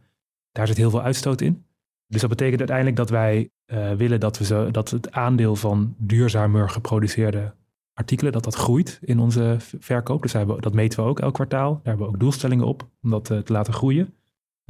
daar 0.56 0.66
zit 0.66 0.76
heel 0.76 0.90
veel 0.90 1.02
uitstoot 1.02 1.40
in. 1.40 1.64
Dus 2.06 2.20
dat 2.20 2.30
betekent 2.30 2.58
uiteindelijk 2.58 2.96
dat 2.96 3.10
wij 3.10 3.50
uh, 3.66 3.92
willen 3.92 4.20
dat, 4.20 4.38
we 4.38 4.44
zo, 4.44 4.70
dat 4.70 4.90
het 4.90 5.12
aandeel 5.12 5.56
van 5.56 5.94
duurzamer 5.98 6.70
geproduceerde 6.70 7.54
artikelen, 7.92 8.32
dat 8.32 8.44
dat 8.44 8.54
groeit 8.54 8.98
in 9.02 9.18
onze 9.18 9.56
verkoop. 9.58 10.22
Dus 10.22 10.32
hebben, 10.32 10.60
dat 10.60 10.74
meten 10.74 11.02
we 11.02 11.08
ook 11.08 11.20
elk 11.20 11.34
kwartaal. 11.34 11.72
Daar 11.72 11.82
hebben 11.82 12.06
we 12.06 12.12
ook 12.12 12.20
doelstellingen 12.20 12.66
op 12.66 12.88
om 13.02 13.10
dat 13.10 13.30
uh, 13.30 13.38
te 13.38 13.52
laten 13.52 13.72
groeien 13.72 14.14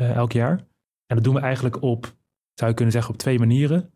uh, 0.00 0.14
elk 0.14 0.32
jaar. 0.32 0.58
En 1.06 1.16
dat 1.16 1.24
doen 1.24 1.34
we 1.34 1.40
eigenlijk 1.40 1.82
op, 1.82 2.14
zou 2.54 2.70
je 2.70 2.76
kunnen 2.76 2.94
zeggen, 2.94 3.12
op 3.12 3.18
twee 3.18 3.38
manieren. 3.38 3.90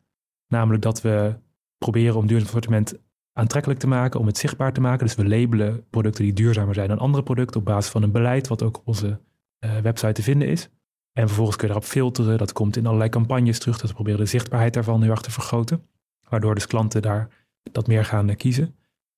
Namelijk 0.46 0.82
dat 0.82 1.02
we 1.02 1.34
proberen 1.78 2.16
om 2.16 2.26
duurzaam 2.26 2.46
assortiment 2.46 2.98
aantrekkelijk 3.32 3.80
te 3.80 3.86
maken, 3.88 4.20
om 4.20 4.26
het 4.26 4.38
zichtbaar 4.38 4.72
te 4.72 4.80
maken. 4.80 5.06
Dus 5.06 5.14
we 5.14 5.28
labelen 5.28 5.88
producten 5.90 6.24
die 6.24 6.32
duurzamer 6.32 6.74
zijn 6.74 6.88
dan 6.88 6.98
andere 6.98 7.22
producten 7.22 7.60
op 7.60 7.66
basis 7.66 7.90
van 7.90 8.02
een 8.02 8.12
beleid, 8.12 8.48
wat 8.48 8.62
ook 8.62 8.78
op 8.78 8.88
onze 8.88 9.20
website 9.82 10.12
te 10.12 10.22
vinden 10.22 10.48
is. 10.48 10.70
En 11.12 11.26
vervolgens 11.26 11.56
kun 11.56 11.66
je 11.66 11.72
erop 11.74 11.86
filteren. 11.86 12.38
Dat 12.38 12.52
komt 12.52 12.76
in 12.76 12.86
allerlei 12.86 13.10
campagnes 13.10 13.58
terug. 13.58 13.78
Dat 13.78 13.88
we 13.88 13.94
proberen 13.94 14.20
de 14.20 14.26
zichtbaarheid 14.26 14.74
daarvan 14.74 15.02
heel 15.02 15.10
erg 15.10 15.20
te 15.20 15.30
vergroten. 15.30 15.82
Waardoor 16.28 16.54
dus 16.54 16.66
klanten 16.66 17.02
daar 17.02 17.28
dat 17.72 17.86
meer 17.86 18.04
gaan 18.04 18.28
eh, 18.28 18.36
kiezen. 18.36 18.64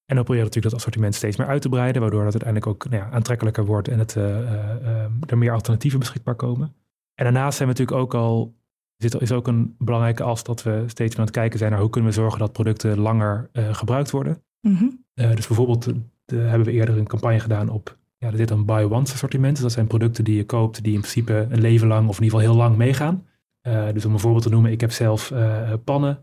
En 0.07 0.19
dan 0.19 0.25
proberen 0.25 0.37
we 0.37 0.55
natuurlijk 0.55 0.65
dat 0.65 0.75
assortiment 0.75 1.15
steeds 1.15 1.37
meer 1.37 1.47
uit 1.47 1.63
te 1.63 1.69
breiden. 1.69 2.03
Waardoor 2.03 2.25
dat 2.25 2.33
uiteindelijk 2.33 2.73
ook 2.73 2.91
nou 2.91 3.03
ja, 3.03 3.11
aantrekkelijker 3.11 3.65
wordt 3.65 3.89
en 3.89 3.99
het, 3.99 4.15
uh, 4.15 4.25
uh, 4.25 5.05
er 5.27 5.39
meer 5.39 5.53
alternatieven 5.53 5.99
beschikbaar 5.99 6.35
komen. 6.35 6.75
En 7.15 7.25
daarnaast 7.25 7.57
zijn 7.57 7.69
we 7.69 7.75
natuurlijk 7.75 8.05
ook 8.05 8.15
al, 8.15 8.55
dit 8.97 9.21
is 9.21 9.33
ook 9.33 9.47
een 9.47 9.75
belangrijke 9.79 10.23
as 10.23 10.45
dat 10.45 10.63
we 10.63 10.85
steeds 10.87 11.17
aan 11.17 11.25
het 11.25 11.33
kijken 11.33 11.59
zijn 11.59 11.71
naar 11.71 11.81
hoe 11.81 11.91
kunnen 11.91 12.11
we 12.11 12.17
zorgen 12.17 12.39
dat 12.39 12.53
producten 12.53 12.99
langer 12.99 13.51
gebruikt 13.53 14.11
worden. 14.11 14.43
Mm 14.61 15.01
dus 15.15 15.47
bijvoorbeeld 15.47 15.85
de, 16.25 16.37
hebben 16.37 16.67
we 16.67 16.73
eerder 16.73 16.99
een 16.99 17.07
campagne 17.07 17.41
gedaan 17.41 17.69
op 17.69 17.99
ja, 18.23 18.31
er 18.31 18.37
zit 18.37 18.51
een 18.51 18.65
buy 18.65 18.85
once 18.85 19.13
assortiment. 19.13 19.53
Dus 19.53 19.63
dat 19.63 19.73
zijn 19.73 19.87
producten 19.87 20.25
die 20.25 20.37
je 20.37 20.47
koopt 20.47 20.83
die 20.83 20.93
in 20.93 21.01
principe 21.01 21.47
een 21.51 21.61
leven 21.61 21.89
lang 21.89 22.09
of 22.09 22.17
in 22.19 22.23
ieder 22.23 22.39
geval 22.39 22.55
heel 22.55 22.63
lang 22.63 22.77
meegaan. 22.77 23.27
Uh, 23.63 23.93
dus 23.93 24.05
om 24.05 24.13
een 24.13 24.19
voorbeeld 24.19 24.43
te 24.43 24.51
noemen, 24.51 24.71
ik 24.71 24.81
heb 24.81 24.91
zelf 24.91 25.31
uh, 25.31 25.73
pannen. 25.85 26.19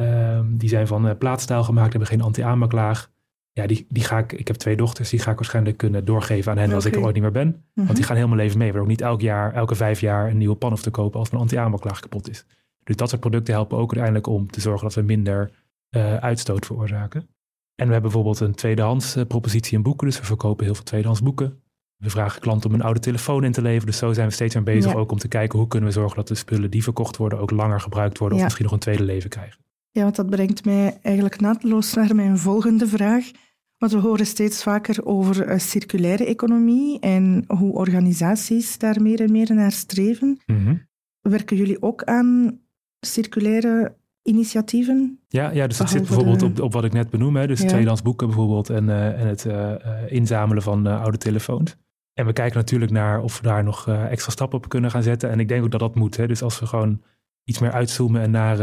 Uh, 0.00 0.40
die 0.46 0.68
zijn 0.68 0.86
van 0.86 1.06
uh, 1.06 1.12
plaatstaal 1.18 1.64
gemaakt, 1.64 1.90
hebben 1.90 2.08
geen 2.08 2.20
anti-aanmaklaag. 2.20 3.10
Ja, 3.52 3.66
die, 3.66 3.86
die 3.88 4.04
ga 4.04 4.18
ik, 4.18 4.32
ik 4.32 4.46
heb 4.46 4.56
twee 4.56 4.76
dochters, 4.76 5.10
die 5.10 5.18
ga 5.18 5.30
ik 5.30 5.36
waarschijnlijk 5.36 5.76
kunnen 5.76 6.04
doorgeven 6.04 6.50
aan 6.50 6.56
hen 6.56 6.66
okay. 6.66 6.76
als 6.76 6.86
ik 6.86 6.94
er 6.94 7.02
ooit 7.02 7.14
niet 7.14 7.22
meer 7.22 7.32
ben. 7.32 7.46
Mm 7.46 7.52
-hmm. 7.52 7.62
Want 7.74 7.88
die 7.88 7.98
mhm. 7.98 8.06
gaan 8.06 8.16
heel 8.16 8.28
mijn 8.28 8.40
leven 8.40 8.58
mee. 8.58 8.72
We 8.72 8.78
ook 8.78 8.86
niet 8.86 9.00
elk 9.00 9.20
jaar, 9.20 9.54
elke 9.54 9.74
vijf 9.74 10.00
jaar 10.00 10.30
een 10.30 10.38
nieuwe 10.38 10.56
pan 10.56 10.68
hoeven 10.68 10.92
te 10.92 10.98
kopen 10.98 11.18
als 11.18 11.30
mijn 11.30 11.42
anti-aanmaklaag 11.42 12.00
kapot 12.00 12.30
is. 12.30 12.44
Dus 12.84 12.96
dat 12.96 13.08
soort 13.08 13.20
producten 13.20 13.54
helpen 13.54 13.78
ook 13.78 13.90
uiteindelijk 13.90 14.26
om 14.26 14.50
te 14.50 14.60
zorgen 14.60 14.82
dat 14.82 14.94
we 14.94 15.02
minder 15.02 15.50
uitstoot 16.20 16.66
veroorzaken. 16.66 17.28
En 17.78 17.86
we 17.86 17.92
hebben 17.92 18.10
bijvoorbeeld 18.10 18.40
een 18.40 18.54
tweedehands 18.54 19.16
uh, 19.16 19.24
propositie 19.24 19.76
in 19.76 19.82
boeken. 19.82 20.06
Dus 20.06 20.18
we 20.18 20.24
verkopen 20.24 20.64
heel 20.64 20.74
veel 20.74 20.84
tweedehands 20.84 21.22
boeken. 21.22 21.62
We 21.96 22.10
vragen 22.10 22.40
klanten 22.40 22.70
om 22.70 22.74
een 22.74 22.82
oude 22.82 23.00
telefoon 23.00 23.44
in 23.44 23.52
te 23.52 23.62
leveren. 23.62 23.86
Dus 23.86 23.98
zo 23.98 24.12
zijn 24.12 24.28
we 24.28 24.34
steeds 24.34 24.56
aan 24.56 24.64
bezig 24.64 24.94
ook 24.94 25.12
om 25.12 25.18
te 25.18 25.28
kijken 25.28 25.58
hoe 25.58 25.68
kunnen 25.68 25.88
we 25.88 25.94
zorgen 25.94 26.16
dat 26.16 26.28
de 26.28 26.34
spullen 26.34 26.70
die 26.70 26.82
verkocht 26.82 27.16
worden 27.16 27.38
ook 27.38 27.50
langer 27.50 27.80
gebruikt 27.80 28.18
worden. 28.18 28.38
Of 28.38 28.44
misschien 28.44 28.64
nog 28.64 28.74
een 28.74 28.80
tweede 28.80 29.02
leven 29.02 29.30
krijgen. 29.30 29.60
Ja, 29.90 30.02
want 30.02 30.16
dat 30.16 30.30
brengt 30.30 30.64
mij 30.64 30.98
eigenlijk 31.02 31.40
naadloos 31.40 31.94
naar 31.94 32.14
mijn 32.14 32.38
volgende 32.38 32.86
vraag. 32.86 33.30
Want 33.76 33.92
we 33.92 33.98
horen 33.98 34.26
steeds 34.26 34.62
vaker 34.62 35.06
over 35.06 35.48
uh, 35.48 35.58
circulaire 35.58 36.24
economie 36.24 37.00
en 37.00 37.44
hoe 37.46 37.72
organisaties 37.72 38.78
daar 38.78 39.02
meer 39.02 39.20
en 39.20 39.32
meer 39.32 39.54
naar 39.54 39.72
streven. 39.72 40.40
Mm 40.46 40.64
-hmm. 40.64 40.88
Werken 41.20 41.56
jullie 41.56 41.82
ook 41.82 42.04
aan 42.04 42.60
circulaire 43.00 43.96
initiatieven? 44.28 45.18
Ja, 45.28 45.50
ja 45.50 45.66
dus 45.66 45.76
dat 45.76 45.90
zit 45.90 46.06
bijvoorbeeld 46.06 46.42
op, 46.42 46.60
op 46.60 46.72
wat 46.72 46.84
ik 46.84 46.92
net 46.92 47.10
benoem. 47.10 47.36
Hè, 47.36 47.46
dus 47.46 47.60
ja. 47.60 47.66
tweedehands 47.66 48.02
boeken 48.02 48.26
bijvoorbeeld 48.26 48.70
en, 48.70 48.84
uh, 48.84 49.20
en 49.20 49.26
het 49.26 49.44
uh, 49.44 49.74
inzamelen 50.06 50.62
van 50.62 50.86
uh, 50.86 51.02
oude 51.02 51.18
telefoons. 51.18 51.76
En 52.12 52.26
we 52.26 52.32
kijken 52.32 52.58
natuurlijk 52.58 52.90
naar 52.90 53.22
of 53.22 53.36
we 53.36 53.42
daar 53.42 53.64
nog 53.64 53.88
extra 53.88 54.32
stappen 54.32 54.58
op 54.58 54.68
kunnen 54.68 54.90
gaan 54.90 55.02
zetten. 55.02 55.30
En 55.30 55.40
ik 55.40 55.48
denk 55.48 55.64
ook 55.64 55.70
dat 55.70 55.80
dat 55.80 55.94
moet. 55.94 56.16
Hè. 56.16 56.26
Dus 56.26 56.42
als 56.42 56.60
we 56.60 56.66
gewoon 56.66 57.02
iets 57.44 57.58
meer 57.58 57.72
uitzoomen 57.72 58.20
en 58.20 58.30
naar 58.30 58.56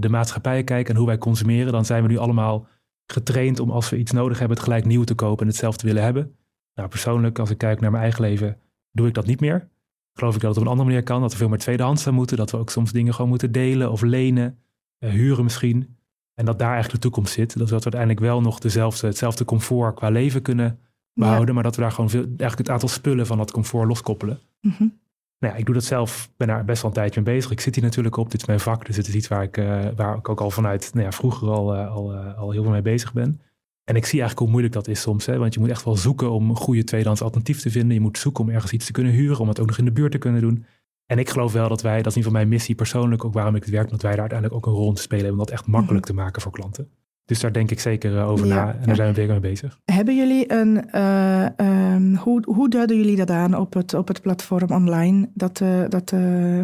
de 0.00 0.08
maatschappij 0.08 0.64
kijken 0.64 0.92
en 0.92 0.98
hoe 0.98 1.08
wij 1.08 1.18
consumeren, 1.18 1.72
dan 1.72 1.84
zijn 1.84 2.02
we 2.02 2.08
nu 2.08 2.16
allemaal 2.16 2.66
getraind 3.06 3.60
om 3.60 3.70
als 3.70 3.90
we 3.90 3.98
iets 3.98 4.12
nodig 4.12 4.38
hebben, 4.38 4.56
het 4.56 4.66
gelijk 4.66 4.84
nieuw 4.84 5.04
te 5.04 5.14
kopen 5.14 5.40
en 5.40 5.48
hetzelfde 5.48 5.86
willen 5.86 6.02
hebben. 6.02 6.36
Nou, 6.74 6.88
persoonlijk, 6.88 7.38
als 7.38 7.50
ik 7.50 7.58
kijk 7.58 7.80
naar 7.80 7.90
mijn 7.90 8.02
eigen 8.02 8.22
leven, 8.22 8.56
doe 8.92 9.06
ik 9.06 9.14
dat 9.14 9.26
niet 9.26 9.40
meer. 9.40 9.68
Geloof 10.12 10.34
ik 10.34 10.40
dat 10.40 10.50
het 10.50 10.58
op 10.58 10.64
een 10.64 10.70
andere 10.70 10.88
manier 10.88 11.04
kan, 11.04 11.20
dat 11.20 11.32
we 11.32 11.38
veel 11.38 11.48
meer 11.48 11.58
tweedehands 11.58 12.02
zou 12.02 12.14
moeten, 12.14 12.36
dat 12.36 12.50
we 12.50 12.56
ook 12.56 12.70
soms 12.70 12.92
dingen 12.92 13.14
gewoon 13.14 13.30
moeten 13.30 13.52
delen 13.52 13.90
of 13.90 14.02
lenen, 14.02 14.58
huren 14.98 15.44
misschien. 15.44 15.96
En 16.34 16.44
dat 16.44 16.58
daar 16.58 16.72
eigenlijk 16.72 17.02
de 17.02 17.08
toekomst 17.08 17.32
zit. 17.32 17.58
Dat 17.58 17.68
we 17.68 17.72
uiteindelijk 17.72 18.20
wel 18.20 18.40
nog 18.40 18.58
dezelfde, 18.58 19.06
hetzelfde 19.06 19.44
comfort 19.44 19.94
qua 19.94 20.08
leven 20.08 20.42
kunnen 20.42 20.78
behouden. 21.14 21.54
Maar 21.54 21.62
dat 21.62 21.76
we 21.76 21.82
daar 21.82 21.92
gewoon 21.92 22.10
veel, 22.10 22.24
eigenlijk 22.24 22.58
het 22.58 22.70
aantal 22.70 22.88
spullen 22.88 23.26
van 23.26 23.38
dat 23.38 23.50
comfort 23.50 23.88
loskoppelen. 23.88 24.40
Mm 24.60 24.98
Nou 25.38 25.52
ja, 25.52 25.54
ik 25.54 25.64
doe 25.64 25.74
dat 25.74 25.84
zelf, 25.84 26.30
ben 26.36 26.46
daar 26.46 26.64
best 26.64 26.82
wel 26.82 26.90
een 26.90 26.96
tijdje 26.96 27.20
mee 27.20 27.34
bezig. 27.34 27.50
Ik 27.50 27.60
zit 27.60 27.74
hier 27.74 27.84
natuurlijk 27.84 28.16
op, 28.16 28.30
dit 28.30 28.40
is 28.40 28.46
mijn 28.46 28.60
vak. 28.60 28.86
Dus 28.86 28.96
het 28.96 29.08
is 29.08 29.14
iets 29.14 29.28
waar 29.28 29.42
ik, 29.42 29.56
uh, 29.56 29.88
waar 29.96 30.16
ik 30.16 30.28
ook 30.28 30.40
al 30.40 30.50
vanuit 30.50 30.90
nou 30.92 31.04
ja, 31.04 31.12
vroeger 31.12 31.48
al, 31.48 31.74
uh, 31.74 31.90
al, 31.94 32.14
uh, 32.14 32.38
al 32.38 32.50
heel 32.50 32.62
veel 32.62 32.72
mee 32.72 32.82
bezig 32.82 33.12
ben. 33.12 33.40
En 33.84 33.96
ik 33.96 34.04
zie 34.04 34.20
eigenlijk 34.20 34.38
hoe 34.38 34.48
moeilijk 34.48 34.74
dat 34.74 34.88
is 34.88 35.00
soms. 35.00 35.26
Hè? 35.26 35.38
Want 35.38 35.54
je 35.54 35.60
moet 35.60 35.68
echt 35.68 35.84
wel 35.84 35.96
zoeken 35.96 36.30
om 36.30 36.50
een 36.50 36.56
goede 36.56 36.84
tweedehands 36.84 37.22
alternatief 37.22 37.60
te 37.60 37.70
vinden. 37.70 37.94
Je 37.94 38.00
moet 38.00 38.18
zoeken 38.18 38.44
om 38.44 38.50
ergens 38.50 38.72
iets 38.72 38.86
te 38.86 38.92
kunnen 38.92 39.12
huren, 39.12 39.38
om 39.38 39.48
het 39.48 39.60
ook 39.60 39.66
nog 39.66 39.78
in 39.78 39.84
de 39.84 39.92
buurt 39.92 40.12
te 40.12 40.18
kunnen 40.18 40.40
doen. 40.40 40.64
En 41.08 41.18
ik 41.18 41.28
geloof 41.28 41.52
wel 41.52 41.68
dat 41.68 41.82
wij, 41.82 41.96
dat 41.96 42.06
is 42.06 42.12
in 42.12 42.16
ieder 42.16 42.22
geval 42.22 42.38
mijn 42.38 42.48
missie 42.48 42.74
persoonlijk, 42.74 43.24
ook 43.24 43.32
waarom 43.32 43.54
ik 43.54 43.62
het 43.62 43.70
werk, 43.70 43.90
dat 43.90 44.02
wij 44.02 44.10
daar 44.10 44.20
uiteindelijk 44.20 44.58
ook 44.58 44.66
een 44.66 44.78
rol 44.78 44.88
in 44.88 44.94
te 44.94 45.02
spelen 45.02 45.24
hebben 45.24 45.40
om 45.40 45.46
dat 45.46 45.54
echt 45.56 45.66
makkelijk 45.66 46.06
mhm. 46.06 46.14
te 46.14 46.22
maken 46.22 46.42
voor 46.42 46.52
klanten. 46.52 46.88
Dus 47.24 47.40
daar 47.40 47.52
denk 47.52 47.70
ik 47.70 47.80
zeker 47.80 48.16
eh, 48.16 48.28
over 48.28 48.46
na 48.46 48.74
en 48.74 48.86
daar 48.86 48.96
zijn 48.96 49.08
we 49.08 49.14
weer 49.14 49.28
mee 49.28 49.40
bezig. 49.40 49.80
Hebben 49.84 50.16
jullie 50.16 50.52
een, 50.52 50.84
uh, 50.94 51.46
um, 51.94 52.14
hoe, 52.14 52.42
hoe 52.46 52.68
duiden 52.68 52.96
jullie 52.96 53.16
dat 53.16 53.30
aan 53.30 53.54
op 53.54 53.74
het, 53.74 53.94
op 53.94 54.08
het 54.08 54.22
platform 54.22 54.70
online? 54.70 55.30
Dat, 55.34 55.60
uh, 55.60 55.84
dat, 55.88 56.10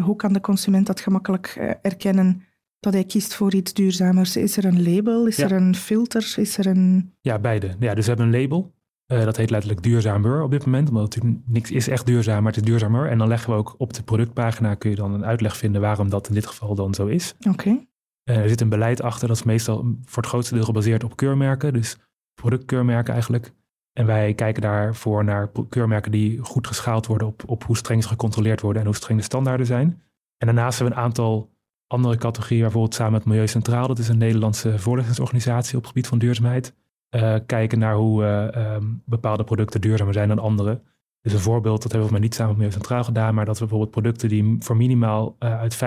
hoe 0.01 0.15
kan 0.15 0.33
de 0.33 0.41
consument 0.41 0.87
dat 0.87 0.99
gemakkelijk 0.99 1.77
erkennen 1.81 2.41
dat 2.79 2.93
hij 2.93 3.03
kiest 3.03 3.33
voor 3.33 3.53
iets 3.53 3.73
duurzamers? 3.73 4.37
Is 4.37 4.57
er 4.57 4.65
een 4.65 4.93
label? 4.93 5.27
Is 5.27 5.37
er 5.37 5.51
een 5.51 5.75
filter? 5.75 6.33
Is 6.37 6.57
er 6.57 6.65
een... 6.65 7.13
Ja, 7.21 7.39
beide. 7.39 7.75
Ja, 7.79 7.93
dus 7.93 8.05
we 8.05 8.11
hebben 8.11 8.33
een 8.33 8.41
label. 8.41 8.73
Dat 9.05 9.37
heet 9.37 9.49
letterlijk 9.49 9.83
duurzamer 9.83 10.41
op 10.41 10.51
dit 10.51 10.65
moment, 10.65 10.89
omdat 10.89 11.03
natuurlijk 11.03 11.41
niks 11.45 11.71
is 11.71 11.87
echt 11.87 12.05
duurzaam, 12.05 12.43
maar 12.43 12.51
het 12.51 12.61
is 12.61 12.67
duurzamer. 12.67 13.09
En 13.09 13.17
dan 13.17 13.27
leggen 13.27 13.49
we 13.49 13.57
ook 13.57 13.75
op 13.77 13.93
de 13.93 14.03
productpagina, 14.03 14.75
kun 14.75 14.89
je 14.89 14.95
dan 14.95 15.13
een 15.13 15.25
uitleg 15.25 15.57
vinden 15.57 15.81
waarom 15.81 16.09
dat 16.09 16.27
in 16.27 16.33
dit 16.33 16.45
geval 16.45 16.75
dan 16.75 16.93
zo 16.93 17.05
is. 17.05 17.35
Oké. 17.49 17.69
Uh, 17.69 18.37
er 18.37 18.49
zit 18.49 18.61
een 18.61 18.69
beleid 18.69 19.01
achter, 19.01 19.27
dat 19.27 19.37
is 19.37 19.43
meestal 19.43 19.95
voor 20.05 20.21
het 20.21 20.31
grootste 20.31 20.53
deel 20.53 20.63
gebaseerd 20.63 21.03
op 21.03 21.15
keurmerken, 21.15 21.73
dus 21.73 21.97
productkeurmerken 22.41 23.13
eigenlijk. 23.13 23.53
En 23.93 24.05
wij 24.05 24.33
kijken 24.33 24.61
daarvoor 24.61 25.23
naar 25.23 25.51
keurmerken 25.69 26.11
die 26.11 26.39
goed 26.39 26.67
geschaald 26.67 27.05
worden 27.05 27.27
op, 27.27 27.43
op 27.45 27.63
hoe 27.63 27.77
streng 27.77 28.03
ze 28.03 28.09
gecontroleerd 28.09 28.61
worden 28.61 28.81
en 28.81 28.87
hoe 28.87 28.97
streng 28.97 29.19
de 29.19 29.25
standaarden 29.25 29.65
zijn. 29.65 30.01
En 30.37 30.47
daarnaast 30.47 30.77
hebben 30.79 30.95
we 30.95 31.01
een 31.01 31.07
aantal 31.07 31.53
andere 31.87 32.17
categorieën, 32.17 32.61
bijvoorbeeld 32.61 32.93
samen 32.93 33.13
met 33.13 33.25
Milieu 33.25 33.47
Centraal, 33.47 33.87
dat 33.87 33.99
is 33.99 34.07
een 34.07 34.17
Nederlandse 34.17 34.79
voorlichtingsorganisatie 34.79 35.75
op 35.75 35.81
het 35.81 35.87
gebied 35.87 36.07
van 36.07 36.17
duurzaamheid, 36.17 36.75
uh, 37.15 37.35
kijken 37.45 37.79
naar 37.79 37.95
hoe 37.95 38.23
uh, 38.23 38.73
um, 38.75 39.01
bepaalde 39.05 39.43
producten 39.43 39.81
duurzamer 39.81 40.13
zijn 40.13 40.27
dan 40.27 40.39
andere. 40.39 40.81
Dus 41.21 41.33
een 41.33 41.39
voorbeeld, 41.39 41.81
dat 41.81 41.91
hebben 41.91 42.07
we 42.07 42.13
maar 42.13 42.23
niet 42.23 42.33
samen 42.33 42.51
met 42.51 42.57
Milieu 42.57 42.75
Centraal 42.75 43.03
gedaan, 43.03 43.35
maar 43.35 43.45
dat 43.45 43.55
we 43.55 43.59
bijvoorbeeld 43.59 43.91
producten 43.91 44.29
die 44.29 44.55
voor 44.59 44.75
minimaal 44.75 45.35
uh, 45.39 45.59
uit 45.59 45.75
50%, 45.75 45.77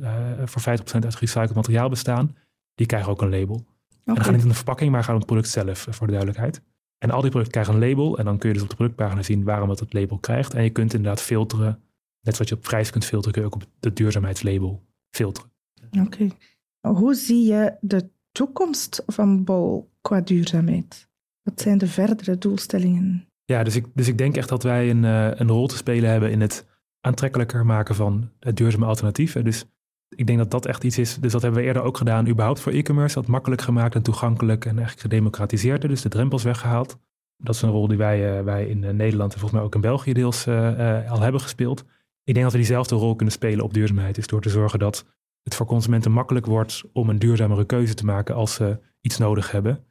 uh, 0.00 0.14
voor 0.44 0.62
50% 0.62 0.64
uit 0.92 1.14
gerecycled 1.14 1.54
materiaal 1.54 1.88
bestaan, 1.88 2.36
die 2.74 2.86
krijgen 2.86 3.10
ook 3.10 3.22
een 3.22 3.30
label. 3.30 3.54
Okay. 3.54 3.66
En 4.04 4.14
dan 4.14 4.24
gaat 4.24 4.32
niet 4.32 4.42
om 4.42 4.48
de 4.48 4.54
verpakking, 4.54 4.90
maar 4.90 5.00
gaat 5.00 5.12
om 5.12 5.16
het 5.16 5.26
product 5.26 5.48
zelf, 5.48 5.86
voor 5.90 6.06
de 6.06 6.12
duidelijkheid. 6.12 6.62
En 6.98 7.10
al 7.10 7.20
die 7.20 7.30
producten 7.30 7.52
krijgen 7.52 7.74
een 7.74 7.88
label 7.88 8.18
en 8.18 8.24
dan 8.24 8.38
kun 8.38 8.48
je 8.48 8.54
dus 8.54 8.62
op 8.62 8.70
de 8.70 8.76
productpagina 8.76 9.22
zien 9.22 9.44
waarom 9.44 9.68
het 9.70 9.80
het 9.80 9.92
label 9.92 10.18
krijgt. 10.18 10.54
En 10.54 10.62
je 10.62 10.70
kunt 10.70 10.94
inderdaad 10.94 11.22
filteren, 11.22 11.82
net 12.20 12.34
zoals 12.34 12.50
je 12.50 12.56
op 12.56 12.62
prijs 12.62 12.90
kunt 12.90 13.04
filteren, 13.04 13.32
kun 13.32 13.42
je 13.42 13.48
ook 13.48 13.54
op 13.54 13.64
het 13.80 13.96
duurzaamheidslabel 13.96 14.82
filteren. 15.10 15.50
Oké. 16.00 16.28
Hoe 16.80 17.14
zie 17.14 17.44
je 17.44 17.76
de 17.80 18.10
toekomst 18.32 19.02
van 19.06 19.44
Bol 19.44 19.91
qua 20.02 20.20
duurzaamheid? 20.20 21.08
Wat 21.42 21.60
zijn 21.60 21.78
de 21.78 21.86
verdere 21.86 22.38
doelstellingen? 22.38 23.26
Ja, 23.44 23.62
dus 23.62 23.76
ik, 23.76 23.86
dus 23.94 24.08
ik 24.08 24.18
denk 24.18 24.36
echt 24.36 24.48
dat 24.48 24.62
wij 24.62 24.90
een, 24.90 25.02
uh, 25.02 25.30
een 25.34 25.48
rol 25.48 25.66
te 25.66 25.76
spelen 25.76 26.10
hebben 26.10 26.30
in 26.30 26.40
het 26.40 26.66
aantrekkelijker 27.00 27.66
maken 27.66 27.94
van 27.94 28.30
het 28.40 28.56
duurzame 28.56 28.86
alternatief. 28.86 29.32
Dus 29.32 29.64
ik 30.08 30.26
denk 30.26 30.38
dat 30.38 30.50
dat 30.50 30.66
echt 30.66 30.84
iets 30.84 30.98
is. 30.98 31.18
Dus 31.20 31.32
dat 31.32 31.42
hebben 31.42 31.60
we 31.60 31.66
eerder 31.66 31.82
ook 31.82 31.96
gedaan, 31.96 32.28
überhaupt 32.28 32.60
voor 32.60 32.72
e-commerce. 32.72 33.14
Dat 33.14 33.26
makkelijk 33.26 33.62
gemaakt 33.62 33.94
en 33.94 34.02
toegankelijk 34.02 34.64
en 34.64 34.76
eigenlijk 34.76 35.00
gedemocratiseerd. 35.00 35.82
Dus 35.82 36.02
de 36.02 36.08
drempels 36.08 36.42
weggehaald. 36.42 36.98
Dat 37.36 37.54
is 37.54 37.62
een 37.62 37.70
rol 37.70 37.88
die 37.88 37.98
wij, 37.98 38.38
uh, 38.38 38.44
wij 38.44 38.66
in 38.66 38.82
uh, 38.82 38.90
Nederland 38.90 39.32
en 39.32 39.38
volgens 39.38 39.52
mij 39.52 39.62
ook 39.62 39.74
in 39.74 39.80
België 39.80 40.12
deels 40.12 40.46
al 41.08 41.20
hebben 41.20 41.40
gespeeld. 41.40 41.84
Ik 42.24 42.34
denk 42.34 42.42
dat 42.42 42.52
we 42.52 42.58
diezelfde 42.58 42.94
rol 42.94 43.16
kunnen 43.16 43.34
spelen 43.34 43.64
op 43.64 43.74
duurzaamheid. 43.74 44.14
Dus 44.14 44.26
door 44.26 44.40
te 44.40 44.48
zorgen 44.48 44.78
dat 44.78 45.06
het 45.42 45.54
voor 45.54 45.66
consumenten 45.66 46.12
makkelijk 46.12 46.46
wordt 46.46 46.82
om 46.92 47.08
een 47.08 47.18
duurzamere 47.18 47.64
keuze 47.64 47.94
te 47.94 48.04
maken 48.04 48.34
als 48.34 48.54
ze 48.54 48.78
iets 49.00 49.18
nodig 49.18 49.50
hebben. 49.50 49.84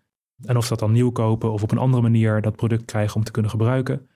En 0.45 0.57
of 0.57 0.63
ze 0.63 0.69
dat 0.69 0.79
dan 0.79 0.91
nieuw 0.91 1.11
kopen 1.11 1.51
of 1.51 1.63
op 1.63 1.71
een 1.71 1.77
andere 1.77 2.01
manier 2.01 2.41
dat 2.41 2.55
product 2.55 2.85
krijgen 2.85 3.15
om 3.15 3.23
te 3.23 3.31
kunnen 3.31 3.51
gebruiken. 3.51 4.07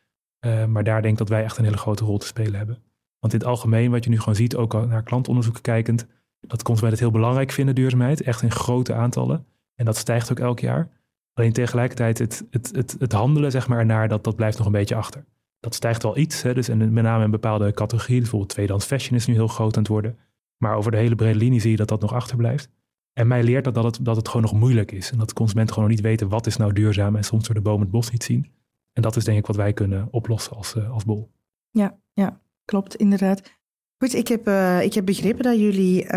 Uh, 0.46 0.66
maar 0.66 0.84
daar 0.84 1.02
denk 1.02 1.14
ik 1.14 1.20
dat 1.20 1.30
wij 1.30 1.44
echt 1.44 1.58
een 1.58 1.64
hele 1.64 1.78
grote 1.78 2.06
rol 2.06 2.18
te 2.18 2.26
spelen 2.26 2.56
hebben. 2.56 2.78
Want 3.20 3.34
in 3.34 3.40
het 3.40 3.48
algemeen, 3.48 3.92
wat 3.92 4.04
je 4.04 4.10
nu 4.10 4.20
gewoon 4.20 4.36
ziet, 4.36 4.56
ook 4.56 4.74
naar 4.88 5.04
klantonderzoeken 5.04 5.62
kijkend, 5.62 6.08
dat 6.40 6.64
consumenten 6.64 7.00
het 7.00 7.00
heel 7.00 7.20
belangrijk 7.20 7.52
vinden, 7.52 7.76
duurzaamheid, 7.76 8.22
echt 8.22 8.42
in 8.42 8.52
grote 8.52 8.94
aantallen. 8.94 9.46
En 9.76 9.86
dat 9.86 9.98
stijgt 9.98 10.32
ook 10.32 10.40
elk 10.40 10.60
jaar. 10.60 10.90
Alleen 11.34 11.54
tegelijkertijd 11.54 12.18
het, 12.18 12.46
het, 12.50 12.72
het, 12.76 12.96
het 13.00 13.12
handelen 13.12 13.52
zeg 13.52 13.68
maar, 13.68 13.80
ernaar, 13.80 14.08
dat, 14.08 14.24
dat 14.24 14.36
blijft 14.36 14.58
nog 14.58 14.66
een 14.66 14.72
beetje 14.72 14.96
achter. 14.96 15.26
Dat 15.60 15.76
stijgt 15.76 16.04
wel 16.04 16.18
iets, 16.18 16.42
hè, 16.42 16.54
dus 16.54 16.68
en 16.68 16.94
met 16.94 17.04
name 17.04 17.24
in 17.24 17.32
bepaalde 17.32 17.72
categorieën. 17.72 18.20
Bijvoorbeeld 18.22 18.52
tweedehands 18.52 18.86
fashion 18.86 19.18
is 19.18 19.26
nu 19.26 19.34
heel 19.34 19.48
groot 19.48 19.76
aan 19.76 19.82
het 19.82 19.92
worden. 19.92 20.18
Maar 20.58 20.76
over 20.76 20.92
de 20.92 20.98
hele 20.98 21.16
brede 21.16 21.40
linie 21.40 21.60
zie 21.60 21.72
je 21.72 21.78
dat 21.78 21.88
dat 21.88 22.02
nog 22.02 22.14
achterblijft. 22.14 22.70
En 23.16 23.28
mij 23.28 23.44
leert 23.44 23.64
dat 23.64 23.74
dat 23.74 23.84
het, 23.84 23.98
dat 24.02 24.16
het 24.16 24.28
gewoon 24.28 24.42
nog 24.42 24.54
moeilijk 24.54 24.92
is. 24.92 25.12
En 25.12 25.18
dat 25.18 25.34
consumenten 25.34 25.74
gewoon 25.74 25.90
nog 25.90 25.98
niet 25.98 26.08
weten 26.08 26.30
wat 26.30 26.48
is 26.48 26.58
nou 26.58 26.74
duurzaam. 26.74 27.16
En 27.16 27.24
soms 27.24 27.46
door 27.46 27.56
de 27.56 27.62
boom 27.62 27.80
het 27.80 27.92
bos 27.92 28.12
niet 28.12 28.24
zien. 28.24 28.52
En 28.94 29.02
dat 29.02 29.16
is 29.16 29.24
denk 29.24 29.38
ik 29.38 29.46
wat 29.46 29.56
wij 29.56 29.74
kunnen 29.74 30.08
oplossen 30.12 30.56
als, 30.56 30.76
uh, 30.76 30.92
als 30.92 31.06
bol. 31.06 31.32
Ja, 31.72 31.98
ja, 32.14 32.42
klopt 32.66 32.96
inderdaad. 32.96 33.52
Goed, 33.98 34.14
ik 34.14 34.28
heb, 34.28 34.48
uh, 34.48 34.82
ik 34.82 34.94
heb 34.94 35.06
begrepen 35.06 35.44
dat 35.44 35.60
jullie 35.60 36.04
uh, 36.04 36.10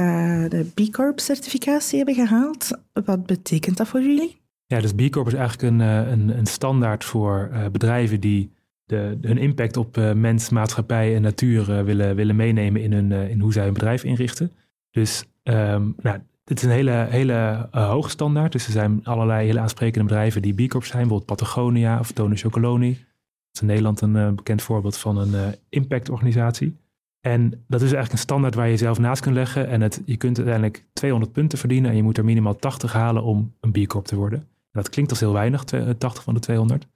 de 0.49 0.71
B 0.75 0.93
Corp 0.93 1.21
certificatie 1.21 1.97
hebben 1.97 2.15
gehaald. 2.15 2.71
Wat 2.93 3.27
betekent 3.27 3.77
dat 3.77 3.89
voor 3.89 4.01
jullie? 4.01 4.41
Ja, 4.67 4.81
dus 4.81 4.93
B 4.93 5.11
Corp 5.11 5.27
is 5.27 5.35
eigenlijk 5.35 5.73
een, 5.73 5.81
een, 5.81 6.39
een 6.39 6.47
standaard 6.47 7.05
voor 7.05 7.51
bedrijven 7.73 8.21
die 8.21 8.53
de, 8.85 9.19
hun 9.21 9.39
impact 9.39 9.77
op 9.77 9.97
mens, 10.15 10.49
maatschappij 10.49 11.15
en 11.15 11.23
natuur 11.23 11.85
willen, 11.85 12.17
willen 12.17 12.37
meenemen 12.37 12.83
in, 12.83 12.93
hun, 12.93 13.13
in 13.13 13.41
hoe 13.41 13.53
zij 13.53 13.65
hun 13.65 13.73
bedrijf 13.73 14.05
inrichten. 14.05 14.53
Dus 14.91 15.25
um, 15.43 15.95
nou, 16.03 16.19
dit 16.49 16.59
is 16.59 16.65
een 16.65 16.71
hele, 16.71 17.07
hele 17.11 17.69
hoge 17.71 18.11
standaard. 18.11 18.53
Dus 18.53 18.67
er 18.67 18.73
zijn 18.73 19.05
allerlei 19.05 19.47
hele 19.47 19.61
aansprekende 19.61 20.09
bedrijven 20.09 20.43
die 20.43 20.67
B 20.67 20.71
Corp 20.71 20.85
zijn. 20.85 21.09
Bijvoorbeeld 21.09 21.39
Patagonia 21.39 21.99
of 21.99 22.13
Tone 22.13 22.37
Chocoloni. 22.37 22.91
Dat 22.91 23.53
is 23.53 23.61
in 23.61 23.67
Nederland 23.67 24.01
een 24.01 24.15
uh, 24.15 24.31
bekend 24.31 24.63
voorbeeld 24.63 24.97
van 24.97 25.19
een 25.19 25.33
uh, 25.33 25.47
impactorganisatie. 25.69 26.77
En 27.21 27.51
dat 27.51 27.81
is 27.81 27.93
eigenlijk 27.93 28.13
een 28.13 28.19
standaard 28.19 28.55
waar 28.55 28.69
je 28.69 28.77
zelf 28.77 28.99
naast 28.99 29.23
kunt 29.23 29.35
leggen. 29.35 29.69
En 29.69 29.81
het, 29.81 30.03
je 30.05 30.17
kunt 30.17 30.37
uiteindelijk 30.37 30.85
200 30.93 31.33
punten 31.33 31.59
verdienen. 31.59 31.91
En 31.91 31.97
je 31.97 32.03
moet 32.03 32.19
er 32.19 32.25
minimaal 32.25 32.57
80 32.57 32.93
halen 32.93 33.23
om 33.23 33.55
een 33.61 33.73
B 33.73 33.87
Corp 33.87 34.05
te 34.05 34.17
worden. 34.17 34.39
En 34.39 34.83
dat 34.83 34.89
klinkt 34.89 35.11
als 35.11 35.21
heel 35.21 35.33
weinig, 35.33 35.65
80 35.65 36.23
van 36.23 36.35
de 36.35 36.41
200. 36.41 36.87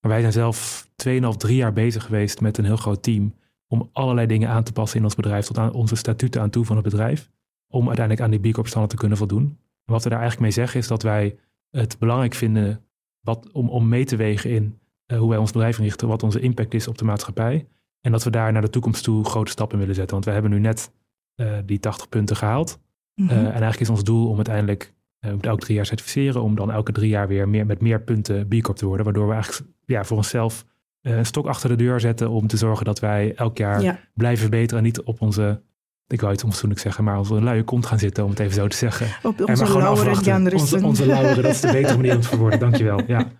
Maar 0.00 0.10
wij 0.10 0.20
zijn 0.20 0.32
zelf 0.32 0.88
2,5, 1.08 1.36
3 1.36 1.56
jaar 1.56 1.72
bezig 1.72 2.04
geweest 2.04 2.40
met 2.40 2.58
een 2.58 2.64
heel 2.64 2.76
groot 2.76 3.02
team. 3.02 3.34
Om 3.66 3.88
allerlei 3.92 4.26
dingen 4.26 4.48
aan 4.48 4.62
te 4.62 4.72
passen 4.72 4.98
in 4.98 5.04
ons 5.04 5.14
bedrijf. 5.14 5.46
Tot 5.46 5.58
aan 5.58 5.72
onze 5.72 5.96
statuten 5.96 6.40
aan 6.40 6.50
toe 6.50 6.64
van 6.64 6.76
het 6.76 6.84
bedrijf 6.84 7.30
om 7.68 7.86
uiteindelijk 7.86 8.24
aan 8.24 8.40
die 8.40 8.50
B 8.50 8.54
Corp 8.54 8.66
standaard 8.66 8.90
te 8.90 8.98
kunnen 8.98 9.18
voldoen. 9.18 9.42
En 9.84 9.92
wat 9.92 10.02
we 10.02 10.08
daar 10.08 10.20
eigenlijk 10.20 10.48
mee 10.48 10.64
zeggen 10.64 10.80
is 10.80 10.88
dat 10.88 11.02
wij 11.02 11.36
het 11.70 11.98
belangrijk 11.98 12.34
vinden 12.34 12.84
wat, 13.20 13.52
om, 13.52 13.68
om 13.68 13.88
mee 13.88 14.04
te 14.04 14.16
wegen 14.16 14.50
in 14.50 14.78
uh, 15.06 15.18
hoe 15.18 15.28
wij 15.28 15.38
ons 15.38 15.52
bedrijf 15.52 15.78
inrichten, 15.78 16.08
wat 16.08 16.22
onze 16.22 16.40
impact 16.40 16.74
is 16.74 16.88
op 16.88 16.98
de 16.98 17.04
maatschappij. 17.04 17.66
En 18.00 18.12
dat 18.12 18.24
we 18.24 18.30
daar 18.30 18.52
naar 18.52 18.62
de 18.62 18.70
toekomst 18.70 19.04
toe 19.04 19.24
grote 19.24 19.50
stappen 19.50 19.78
willen 19.78 19.94
zetten. 19.94 20.12
Want 20.12 20.24
we 20.24 20.32
hebben 20.32 20.50
nu 20.50 20.58
net 20.58 20.92
uh, 21.36 21.58
die 21.64 21.80
80 21.80 22.08
punten 22.08 22.36
gehaald. 22.36 22.80
Mm 23.14 23.28
-hmm. 23.28 23.36
uh, 23.36 23.42
en 23.42 23.50
eigenlijk 23.50 23.80
is 23.80 23.90
ons 23.90 24.04
doel 24.04 24.28
om 24.28 24.36
uiteindelijk 24.36 24.94
elke 25.40 25.64
drie 25.64 25.76
jaar 25.76 25.86
certificeren, 25.86 26.42
om 26.42 26.54
dan 26.54 26.70
elke 26.70 26.92
drie 26.92 27.08
jaar 27.08 27.28
weer 27.28 27.48
meer, 27.48 27.66
met 27.66 27.80
meer 27.80 28.00
punten 28.00 28.48
B 28.48 28.60
Corp 28.62 28.76
te 28.76 28.86
worden. 28.86 29.04
Waardoor 29.04 29.26
we 29.26 29.32
eigenlijk 29.32 29.70
ja, 29.84 30.04
voor 30.04 30.16
onszelf 30.16 30.64
een 31.02 31.26
stok 31.26 31.46
achter 31.46 31.68
de 31.68 31.76
deur 31.76 32.00
zetten 32.00 32.30
om 32.30 32.46
te 32.46 32.56
zorgen 32.56 32.84
dat 32.84 33.00
wij 33.00 33.34
elk 33.34 33.58
jaar 33.58 33.82
ja. 33.82 34.00
blijven 34.14 34.40
verbeteren 34.40 34.78
en 34.78 34.84
niet 34.84 35.02
op 35.02 35.20
onze 35.20 35.62
ik 36.08 36.20
wou 36.20 36.32
het 36.32 36.44
onfatsoenlijk 36.44 36.80
zeggen, 36.80 37.04
maar 37.04 37.16
als 37.16 37.28
we 37.28 37.34
een 37.34 37.44
luie 37.44 37.64
kont 37.64 37.86
gaan 37.86 37.98
zitten, 37.98 38.24
om 38.24 38.30
het 38.30 38.38
even 38.38 38.54
zo 38.54 38.68
te 38.68 38.76
zeggen. 38.76 39.06
Op 39.22 39.40
onze 39.40 39.52
en 39.52 39.58
maar 39.58 39.82
lauweren 39.82 40.16
gaan 40.16 40.52
Onze, 40.52 40.84
onze 40.84 41.06
lauweren, 41.06 41.42
dat 41.42 41.52
is 41.52 41.60
de 41.60 41.72
betere 41.72 41.96
manier 41.96 42.14
om 42.14 42.20
te 42.20 42.28
verwoorden. 42.28 42.58
Dankjewel. 42.58 43.00
Ja. 43.06 43.32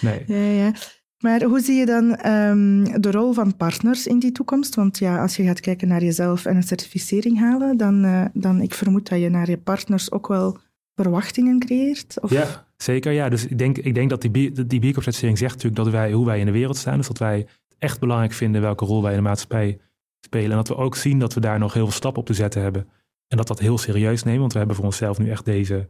Nee. 0.00 0.24
Ja, 0.32 0.64
ja. 0.64 0.72
Maar 1.18 1.42
hoe 1.42 1.60
zie 1.60 1.74
je 1.74 1.86
dan 1.86 2.26
um, 2.26 3.00
de 3.00 3.10
rol 3.10 3.32
van 3.32 3.56
partners 3.56 4.06
in 4.06 4.18
die 4.18 4.32
toekomst? 4.32 4.74
Want 4.74 4.98
ja, 4.98 5.22
als 5.22 5.36
je 5.36 5.44
gaat 5.44 5.60
kijken 5.60 5.88
naar 5.88 6.02
jezelf 6.02 6.44
en 6.44 6.56
een 6.56 6.62
certificering 6.62 7.38
halen, 7.38 7.76
dan, 7.76 8.04
uh, 8.04 8.24
dan 8.32 8.60
ik 8.60 8.74
vermoed 8.74 9.08
dat 9.08 9.20
je 9.20 9.28
naar 9.28 9.50
je 9.50 9.58
partners 9.58 10.12
ook 10.12 10.28
wel 10.28 10.58
verwachtingen 10.94 11.58
creëert. 11.58 12.16
Of? 12.20 12.30
Ja, 12.30 12.66
zeker. 12.76 13.12
Ja. 13.12 13.28
Dus 13.28 13.46
ik 13.46 13.58
denk, 13.58 13.78
ik 13.78 13.94
denk 13.94 14.10
dat 14.10 14.20
die, 14.20 14.52
die 14.66 14.80
B 14.80 14.84
certificering 14.84 15.38
zegt 15.38 15.54
natuurlijk 15.54 15.82
dat 15.82 15.92
wij, 15.92 16.12
hoe 16.12 16.26
wij 16.26 16.38
in 16.38 16.46
de 16.46 16.52
wereld 16.52 16.76
staan. 16.76 16.96
Dus 16.96 17.06
dat 17.06 17.18
wij 17.18 17.46
echt 17.78 18.00
belangrijk 18.00 18.32
vinden 18.32 18.60
welke 18.60 18.84
rol 18.84 19.02
wij 19.02 19.10
in 19.10 19.16
de 19.16 19.22
maatschappij 19.22 19.78
spelen. 20.24 20.50
En 20.50 20.56
dat 20.56 20.68
we 20.68 20.76
ook 20.76 20.96
zien 20.96 21.18
dat 21.18 21.34
we 21.34 21.40
daar 21.40 21.58
nog 21.58 21.72
heel 21.74 21.84
veel 21.84 21.92
stappen 21.92 22.20
op 22.20 22.26
te 22.26 22.34
zetten 22.34 22.62
hebben. 22.62 22.88
En 23.28 23.36
dat 23.36 23.46
dat 23.46 23.58
heel 23.58 23.78
serieus 23.78 24.22
nemen, 24.22 24.40
want 24.40 24.52
we 24.52 24.58
hebben 24.58 24.76
voor 24.76 24.84
onszelf 24.84 25.18
nu 25.18 25.30
echt 25.30 25.44
deze, 25.44 25.88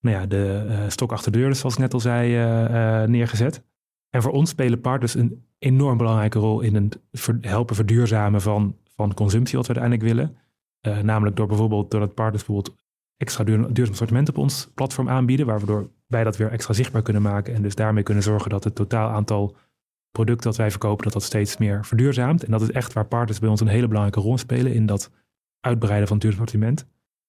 nou 0.00 0.16
ja, 0.16 0.26
de 0.26 0.66
uh, 0.68 0.88
stok 0.88 1.12
achter 1.12 1.32
de 1.32 1.38
deur, 1.38 1.54
zoals 1.54 1.74
ik 1.74 1.80
net 1.80 1.94
al 1.94 2.00
zei, 2.00 3.06
neergezet. 3.06 3.62
En 4.10 4.22
voor 4.22 4.32
ons 4.32 4.50
spelen 4.50 4.80
partners 4.80 5.14
een 5.14 5.44
enorm 5.58 5.96
belangrijke 5.96 6.38
rol 6.38 6.60
in 6.60 6.74
het 6.74 6.98
helpen 7.40 7.76
verduurzamen 7.76 8.40
van, 8.40 8.76
van 8.94 9.14
consumptie, 9.14 9.56
wat 9.56 9.66
we 9.66 9.74
uiteindelijk 9.74 10.16
willen. 10.16 10.36
namelijk 11.04 11.36
door 11.36 11.46
bijvoorbeeld, 11.46 11.90
doordat 11.90 12.14
partners 12.14 12.44
bijvoorbeeld 12.44 12.76
extra 13.16 13.44
duur, 13.44 13.72
duurzaam 13.72 13.94
assortiment 13.94 14.28
op 14.28 14.38
ons 14.38 14.68
platform 14.74 15.08
aanbieden, 15.08 15.46
waardoor 15.46 15.90
wij 16.06 16.24
dat 16.24 16.36
weer 16.36 16.50
extra 16.50 16.74
zichtbaar 16.74 17.02
kunnen 17.02 17.22
maken 17.22 17.54
en 17.54 17.62
dus 17.62 17.74
daarmee 17.74 18.02
kunnen 18.02 18.22
zorgen 18.22 18.50
dat 18.50 18.64
het 18.64 18.74
totaal 18.74 19.08
aantal 19.08 19.56
producten 20.10 20.50
dat 20.50 20.56
wij 20.56 20.70
verkopen, 20.70 21.04
dat 21.04 21.12
dat 21.12 21.22
steeds 21.22 21.56
meer 21.56 21.84
verduurzaamt. 21.84 22.44
En 22.44 22.50
dat 22.50 22.60
is 22.60 22.70
echt 22.70 22.92
waar 22.92 23.06
partners 23.06 23.38
bij 23.38 23.48
ons 23.48 23.60
een 23.60 23.66
hele 23.66 23.86
belangrijke 23.86 24.20
rol 24.20 24.38
spelen 24.38 24.74
in 24.74 24.86
dat 24.86 25.10
uitbreiden 25.60 26.08
van 26.08 26.18
het 26.18 26.36
duurzaam. 26.36 26.74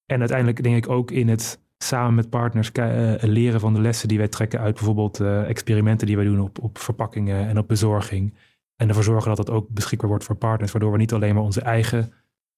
En 0.06 0.20
uiteindelijk 0.20 0.64
denk 0.64 0.76
ik 0.76 0.90
ook 0.90 1.12
in 1.12 1.30
het 1.30 1.60
samen 1.78 2.16
met 2.16 2.30
partners 2.30 2.72
uh, 2.74 3.14
leren 3.20 3.60
van 3.60 3.74
de 3.74 3.82
lessen 3.82 4.08
die 4.08 4.18
wij 4.18 4.28
trekken 4.28 4.60
uit 4.60 4.74
bijvoorbeeld 4.74 5.20
uh, 5.20 5.50
experimenten 5.50 6.08
die 6.08 6.16
wij 6.16 6.26
doen 6.26 6.40
op, 6.40 6.60
op 6.60 6.78
verpakkingen 6.78 7.48
en 7.48 7.58
op 7.58 7.68
bezorging. 7.68 8.34
En 8.76 8.88
ervoor 8.88 9.04
zorgen 9.04 9.36
dat 9.36 9.46
dat 9.46 9.56
ook 9.56 9.70
beschikbaar 9.70 10.10
wordt 10.10 10.24
voor 10.24 10.36
partners, 10.36 10.72
waardoor 10.72 10.92
we 10.92 10.98
niet 10.98 11.14
alleen 11.14 11.36
maar 11.36 11.44
onze 11.44 11.62
eigen 11.62 12.14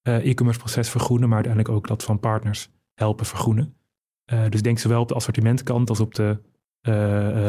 uh, 0.07 0.25
e-commerce 0.25 0.59
proces 0.59 0.89
vergroenen, 0.89 1.27
maar 1.27 1.37
uiteindelijk 1.37 1.75
ook 1.75 1.87
dat 1.87 2.03
van 2.03 2.19
partners 2.19 2.71
helpen 2.93 3.25
vergroenen. 3.25 3.75
Dus 4.49 4.61
denk 4.61 4.79
zowel 4.79 5.01
op 5.01 5.07
de 5.07 5.13
assortimentkant 5.13 5.89
als 5.89 5.99
op 5.99 6.15
de 6.15 6.39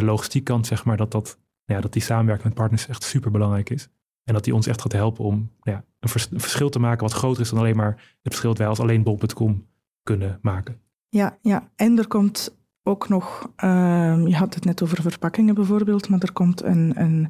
logistiekkant, 0.00 0.66
zeg 0.66 0.85
maar, 0.85 0.97
dat, 0.97 1.11
dat, 1.11 1.38
ja, 1.64 1.80
dat 1.80 1.92
die 1.92 2.02
samenwerking 2.02 2.49
met 2.49 2.54
partners 2.54 2.87
echt 2.87 3.02
super 3.02 3.30
belangrijk 3.30 3.71
is. 3.71 3.88
En 4.25 4.35
dat 4.35 4.44
die 4.44 4.54
ons 4.54 4.66
echt 4.66 4.80
gaat 4.80 4.92
helpen 4.92 5.25
om 5.25 5.35
nou 5.35 5.76
ja, 5.76 5.85
een, 6.00 6.09
vers 6.09 6.28
een, 6.30 6.40
verschil 6.40 6.68
te 6.68 6.78
maken 6.78 7.02
wat 7.02 7.12
groter 7.12 7.42
is 7.42 7.50
dan 7.50 7.59
alleen 7.59 7.76
maar 7.76 7.92
het 7.94 8.18
verschil 8.23 8.50
dat 8.50 8.59
wij 8.59 8.68
als 8.68 8.80
alleen 8.80 9.02
bol.com 9.02 9.66
kunnen 10.02 10.38
maken. 10.42 10.80
Ja, 11.09 11.38
ja, 11.40 11.71
en 11.76 11.99
er 11.99 12.09
komt 12.09 12.56
ook 12.83 13.09
nog, 13.09 13.52
uh, 13.64 14.26
je 14.26 14.37
had 14.37 14.54
het 14.54 14.64
net 14.64 14.83
over 14.83 15.02
verpakkingen 15.02 15.54
bijvoorbeeld, 15.54 16.09
maar 16.09 16.21
er 16.21 16.33
komt 16.33 16.62
een, 16.62 16.92
een, 16.97 17.28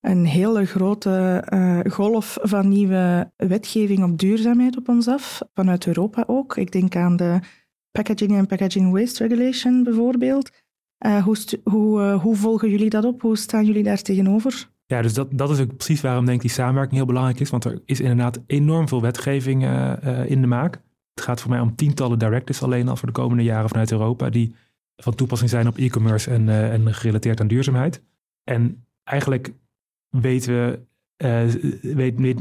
een 0.00 0.24
hele 0.24 0.66
grote 0.66 1.44
uh, 1.54 1.92
golf 1.92 2.38
van 2.42 2.68
nieuwe 2.68 3.32
wetgeving 3.36 4.04
op 4.04 4.18
duurzaamheid 4.18 4.76
op 4.76 4.88
ons 4.88 5.08
af, 5.08 5.40
vanuit 5.54 5.86
Europa 5.86 6.24
ook. 6.26 6.56
Ik 6.56 6.72
denk 6.72 6.96
aan 6.96 7.16
de 7.16 7.38
Packaging 7.90 8.38
and 8.38 8.48
Packaging 8.48 8.92
Waste 8.92 9.26
Regulation 9.26 9.82
bijvoorbeeld. 9.82 10.50
Uh, 11.06 11.24
hoe, 11.24 11.36
hoe, 11.64 12.00
uh, 12.00 12.22
hoe, 12.22 12.36
volgen 12.36 12.70
jullie 12.70 12.90
dat 12.90 13.04
op? 13.04 13.22
Hoe 13.22 13.36
staan 13.36 13.64
jullie 13.64 13.82
daar 13.82 14.02
tegenover? 14.02 14.68
Ja, 14.86 15.02
dus 15.02 15.14
dat, 15.14 15.28
dat 15.32 15.50
is 15.50 15.60
ook 15.60 15.76
precies 15.76 16.00
waarom 16.00 16.24
denk 16.24 16.36
ik 16.36 16.42
die 16.42 16.50
samenwerking 16.50 16.96
heel 16.96 17.06
belangrijk 17.06 17.40
is. 17.40 17.50
Want 17.50 17.64
er 17.64 17.82
is 17.84 18.00
inderdaad 18.00 18.40
enorm 18.46 18.88
veel 18.88 19.00
wetgeving 19.00 19.64
uh, 19.64 20.30
in 20.30 20.40
de 20.40 20.46
maak. 20.46 20.82
Het 21.14 21.24
gaat 21.24 21.40
voor 21.40 21.50
mij 21.50 21.60
om 21.60 21.76
tientallen 21.76 22.18
directives 22.18 22.62
alleen 22.62 22.88
al 22.88 22.96
voor 22.96 23.08
de 23.08 23.14
komende 23.14 23.42
jaren 23.42 23.68
vanuit 23.68 23.92
Europa. 23.92 24.30
Die 24.30 24.54
van 24.96 25.14
toepassing 25.14 25.50
zijn 25.50 25.66
op 25.66 25.78
e-commerce 25.78 26.30
en, 26.30 26.48
en 26.48 26.94
gerelateerd 26.94 27.40
aan 27.40 27.48
duurzaamheid. 27.48 28.02
En 28.44 28.84
eigenlijk 29.04 29.52
weten 30.08 30.52
we 30.52 30.78
uh, 31.24 31.42
weet, 31.94 32.20
weet, 32.20 32.40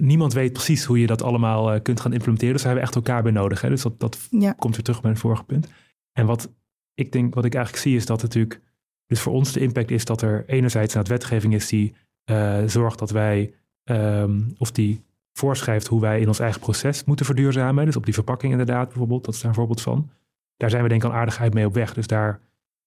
niemand 0.00 0.32
weet 0.32 0.52
precies 0.52 0.84
hoe 0.84 1.00
je 1.00 1.06
dat 1.06 1.22
allemaal 1.22 1.74
uh, 1.74 1.80
kunt 1.82 2.00
gaan 2.00 2.12
implementeren. 2.12 2.52
Dus 2.52 2.62
daar 2.62 2.72
hebben 2.72 2.90
we 2.90 2.98
echt 2.98 3.06
elkaar 3.06 3.22
bij 3.22 3.32
nodig. 3.32 3.60
Hè? 3.60 3.68
Dus 3.68 3.82
dat, 3.82 4.00
dat 4.00 4.28
ja. 4.30 4.52
komt 4.52 4.74
weer 4.74 4.84
terug 4.84 5.00
bij 5.00 5.10
het 5.10 5.20
vorige 5.20 5.44
punt. 5.44 5.68
En 6.12 6.26
wat 6.26 6.52
ik 6.94 7.12
denk, 7.12 7.34
wat 7.34 7.44
ik 7.44 7.54
eigenlijk 7.54 7.84
zie, 7.84 7.96
is 7.96 8.06
dat 8.06 8.22
natuurlijk. 8.22 8.60
Dus 9.06 9.20
voor 9.20 9.32
ons 9.32 9.52
de 9.52 9.60
impact 9.60 9.90
is 9.90 10.04
dat 10.04 10.22
er 10.22 10.44
enerzijds 10.46 10.94
een 10.94 11.04
wetgeving 11.04 11.54
is 11.54 11.68
die 11.68 11.94
uh, 12.30 12.58
zorgt 12.66 12.98
dat 12.98 13.10
wij, 13.10 13.54
um, 13.84 14.54
of 14.58 14.70
die 14.70 15.02
voorschrijft 15.32 15.86
hoe 15.86 16.00
wij 16.00 16.20
in 16.20 16.28
ons 16.28 16.38
eigen 16.38 16.60
proces 16.60 17.04
moeten 17.04 17.26
verduurzamen. 17.26 17.84
Dus 17.84 17.96
op 17.96 18.04
die 18.04 18.14
verpakking 18.14 18.52
inderdaad 18.52 18.88
bijvoorbeeld, 18.88 19.24
dat 19.24 19.34
is 19.34 19.40
daar 19.40 19.48
een 19.48 19.56
voorbeeld 19.56 19.80
van. 19.80 20.10
Daar 20.56 20.70
zijn 20.70 20.82
we 20.82 20.88
denk 20.88 21.04
ik 21.04 21.10
al 21.10 21.16
aardigheid 21.16 21.54
mee 21.54 21.66
op 21.66 21.74
weg. 21.74 21.94
Dus 21.94 22.06
daar 22.06 22.40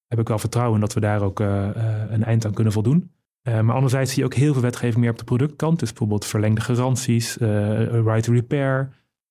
heb 0.07 0.19
ik 0.19 0.27
wel 0.27 0.39
vertrouwen 0.39 0.75
in 0.75 0.81
dat 0.81 0.93
we 0.93 0.99
daar 0.99 1.21
ook 1.21 1.39
een 1.39 2.23
eind 2.23 2.45
aan 2.45 2.53
kunnen 2.53 2.73
voldoen. 2.73 3.11
Maar 3.41 3.75
anderzijds 3.75 4.11
zie 4.11 4.19
je 4.19 4.25
ook 4.25 4.33
heel 4.33 4.53
veel 4.53 4.61
wetgeving 4.61 4.97
meer 4.97 5.11
op 5.11 5.17
de 5.17 5.23
productkant. 5.23 5.79
Dus 5.79 5.89
bijvoorbeeld 5.89 6.25
verlengde 6.25 6.61
garanties, 6.61 7.35
right 7.35 8.23
to 8.23 8.33
repair. 8.33 8.89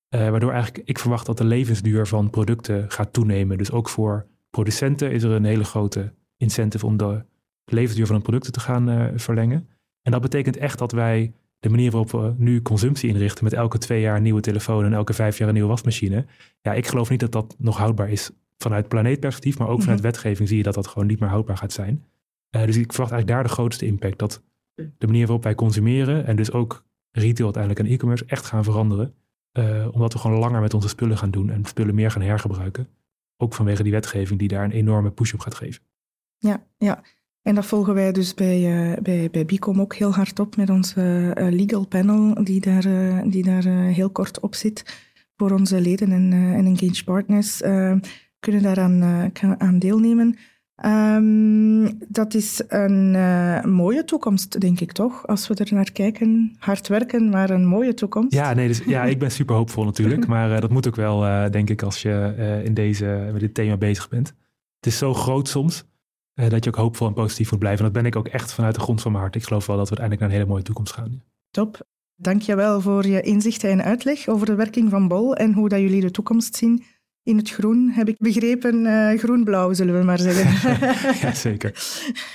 Waardoor 0.08 0.52
eigenlijk 0.52 0.88
ik 0.88 0.98
verwacht 0.98 1.26
dat 1.26 1.38
de 1.38 1.44
levensduur 1.44 2.06
van 2.06 2.30
producten 2.30 2.90
gaat 2.90 3.12
toenemen. 3.12 3.58
Dus 3.58 3.70
ook 3.70 3.88
voor 3.88 4.26
producenten 4.56 5.12
is 5.12 5.22
er 5.22 5.30
een 5.30 5.44
hele 5.44 5.64
grote 5.64 6.12
incentive 6.36 6.86
om 6.86 6.96
de 6.96 7.24
levensduur 7.64 8.06
van 8.06 8.14
hun 8.14 8.24
producten 8.24 8.52
te 8.52 8.60
gaan 8.60 9.12
verlengen. 9.16 9.68
En 10.02 10.12
dat 10.12 10.20
betekent 10.20 10.56
echt 10.56 10.78
dat 10.78 10.92
wij 10.92 11.32
de 11.58 11.68
manier 11.68 11.90
waarop 11.90 12.10
we 12.10 12.34
nu 12.36 12.62
consumptie 12.62 13.08
inrichten 13.08 13.44
met 13.44 13.52
elke 13.52 13.78
twee 13.78 14.00
jaar 14.00 14.16
een 14.16 14.22
nieuwe 14.22 14.40
telefoon 14.40 14.84
en 14.84 14.92
elke 14.92 15.12
vijf 15.12 15.38
jaar 15.38 15.48
een 15.48 15.54
nieuwe 15.54 15.68
wasmachine. 15.68 16.26
Ja, 16.60 16.72
ik 16.72 16.86
geloof 16.86 17.10
niet 17.10 17.20
dat 17.20 17.32
dat 17.32 17.54
nog 17.58 17.76
houdbaar 17.76 18.10
is 18.10 18.30
vanuit 18.58 18.88
planeetperspectief, 18.88 19.58
maar 19.58 19.68
ook 19.68 19.80
vanuit 19.80 19.98
mhm. 19.98 20.06
wetgeving 20.06 20.48
zie 20.48 20.56
je 20.56 20.62
dat 20.62 20.74
dat 20.74 20.86
gewoon 20.86 21.06
niet 21.06 21.20
meer 21.20 21.28
houdbaar 21.28 21.56
gaat 21.56 21.72
zijn. 21.72 22.04
Uh, 22.56 22.64
dus 22.64 22.76
ik 22.76 22.92
verwacht 22.92 23.12
eigenlijk 23.12 23.26
daar 23.26 23.42
de 23.42 23.60
grootste 23.60 23.86
impact. 23.86 24.18
Dat 24.18 24.42
de 24.74 25.06
manier 25.06 25.26
waarop 25.26 25.42
wij 25.42 25.54
consumeren 25.54 26.26
en 26.26 26.36
dus 26.36 26.52
ook 26.52 26.84
retail 27.10 27.44
uiteindelijk 27.44 27.86
en 27.86 27.94
e-commerce 27.94 28.24
echt 28.26 28.46
gaan 28.46 28.64
veranderen. 28.64 29.14
Uh, 29.58 29.88
omdat 29.90 30.12
we 30.12 30.18
gewoon 30.18 30.38
langer 30.38 30.60
met 30.60 30.74
onze 30.74 30.88
spullen 30.88 31.18
gaan 31.18 31.30
doen 31.30 31.50
en 31.50 31.64
spullen 31.64 31.94
meer 31.94 32.10
gaan 32.10 32.22
hergebruiken. 32.22 32.88
Ook 33.37 33.55
vanwege 33.55 33.83
die 33.83 33.92
wetgeving 33.92 34.38
die 34.38 34.49
daar 34.49 34.64
een 34.64 34.70
enorme 34.70 35.11
push 35.11 35.33
op 35.33 35.40
gaat 35.40 35.55
geven. 35.55 35.83
Ja, 36.38 36.66
ja. 36.79 37.03
En 37.42 37.55
dat 37.55 37.66
volgen 37.66 37.94
wij 37.94 38.12
dus 38.12 38.35
bij, 38.35 38.61
uh, 38.61 38.96
bij, 39.03 39.31
bij 39.31 39.44
Bicom 39.44 39.81
ook 39.81 39.94
heel 39.94 40.14
hard 40.14 40.38
op 40.38 40.57
met 40.57 40.70
onze 40.70 41.35
uh, 41.38 41.49
legal 41.51 41.87
panel, 41.87 42.44
die 42.44 42.61
daar, 42.61 42.87
uh, 42.87 43.22
die 43.27 43.42
daar 43.42 43.64
heel 43.66 44.11
kort 44.11 44.40
op 44.40 44.55
zit 44.55 45.05
voor 45.37 45.51
onze 45.51 45.81
leden 45.81 46.12
en, 46.12 46.33
en 46.33 46.66
engaged 46.66 47.05
partners. 47.05 47.61
kunnen 48.40 48.62
daaraan 48.62 49.03
aan 49.59 49.79
deelnemen. 49.79 50.38
Um, 50.84 51.98
dat 52.08 52.34
is 52.34 52.62
een 52.68 53.14
uh, 53.14 53.64
mooie 53.64 54.04
toekomst, 54.04 54.60
denk 54.60 54.80
ik 54.80 54.92
toch? 54.92 55.26
Als 55.26 55.48
we 55.48 55.54
er 55.54 55.74
naar 55.74 55.92
kijken. 55.92 56.56
Hard 56.58 56.88
werken, 56.88 57.28
maar 57.28 57.50
een 57.50 57.66
mooie 57.66 57.94
toekomst. 57.94 58.34
Ja, 58.34 58.54
nee, 58.54 58.68
dus, 58.68 58.82
ja 58.86 59.04
ik 59.04 59.18
ben 59.18 59.30
super 59.38 59.54
hoopvol 59.54 59.84
natuurlijk. 59.84 60.26
Maar 60.26 60.50
uh, 60.50 60.60
dat 60.60 60.70
moet 60.70 60.86
ook 60.86 60.96
wel, 60.96 61.24
uh, 61.24 61.50
denk 61.50 61.70
ik, 61.70 61.82
als 61.82 62.02
je 62.02 62.62
in 62.64 62.74
deze, 62.74 63.28
met 63.32 63.40
dit 63.40 63.54
thema 63.54 63.76
bezig 63.76 64.08
bent. 64.08 64.28
Het 64.76 64.86
is 64.86 64.98
zo 64.98 65.14
groot 65.14 65.48
soms 65.48 65.84
dat 66.34 66.64
je 66.64 66.70
ook 66.70 66.76
hoopvol 66.76 67.06
en 67.06 67.14
positief 67.14 67.50
moet 67.50 67.60
blijven. 67.60 67.86
En 67.86 67.92
dat 67.92 68.02
ben 68.02 68.10
ik 68.10 68.16
ook 68.16 68.28
echt 68.28 68.52
vanuit 68.52 68.74
de 68.74 68.80
grond 68.80 69.00
van 69.02 69.10
mijn 69.10 69.22
hart. 69.22 69.34
Ik 69.34 69.44
geloof 69.44 69.66
wel 69.66 69.76
dat 69.76 69.88
we 69.88 69.96
uiteindelijk 69.96 70.20
naar 70.20 70.30
een 70.30 70.36
hele 70.36 70.50
mooie 70.50 70.62
toekomst 70.62 70.92
gaan. 70.92 71.22
Top. 71.50 71.86
Dankjewel 72.16 72.80
voor 72.80 73.06
je 73.06 73.20
inzichten 73.20 73.70
en 73.70 73.84
uitleg 73.84 74.28
over 74.28 74.46
de 74.46 74.54
werking 74.54 74.90
van 74.90 75.08
Bol 75.08 75.36
en 75.36 75.52
hoe 75.52 75.68
dat 75.68 75.80
jullie 75.80 76.00
de 76.00 76.10
toekomst 76.10 76.56
zien 76.56 76.84
in 77.26 77.36
het 77.36 77.50
groen, 77.50 77.90
heb 77.90 78.08
ik 78.08 78.18
begrepen. 78.18 78.84
Uh, 78.84 79.18
groen-blauw, 79.18 79.72
zullen 79.72 79.98
we 79.98 80.04
maar 80.04 80.18
zeggen. 80.18 80.72
ja, 81.28 81.34
zeker. 81.34 81.72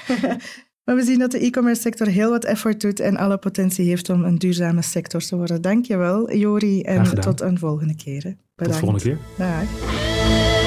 maar 0.86 0.96
we 0.96 1.04
zien 1.04 1.20
dat 1.20 1.32
de 1.32 1.40
e-commerce 1.40 1.82
sector 1.82 2.08
heel 2.08 2.30
wat 2.30 2.46
effort 2.46 2.82
doet 2.82 3.00
en 3.00 3.18
alle 3.18 3.38
potentie 3.38 3.88
heeft 3.88 4.10
om 4.10 4.24
een 4.24 4.38
duurzame 4.38 4.82
sector 4.82 5.22
te 5.22 5.36
worden. 5.36 5.62
Dankjewel, 5.62 6.34
Jori, 6.34 6.82
en 6.82 7.20
tot 7.20 7.42
een 7.42 7.60
volgende 7.60 7.96
keer. 7.96 8.22
Bedankt. 8.22 8.46
Tot 8.56 8.68
de 8.68 8.74
volgende 8.74 9.02
keer. 9.04 9.18
Dag. 9.38 10.61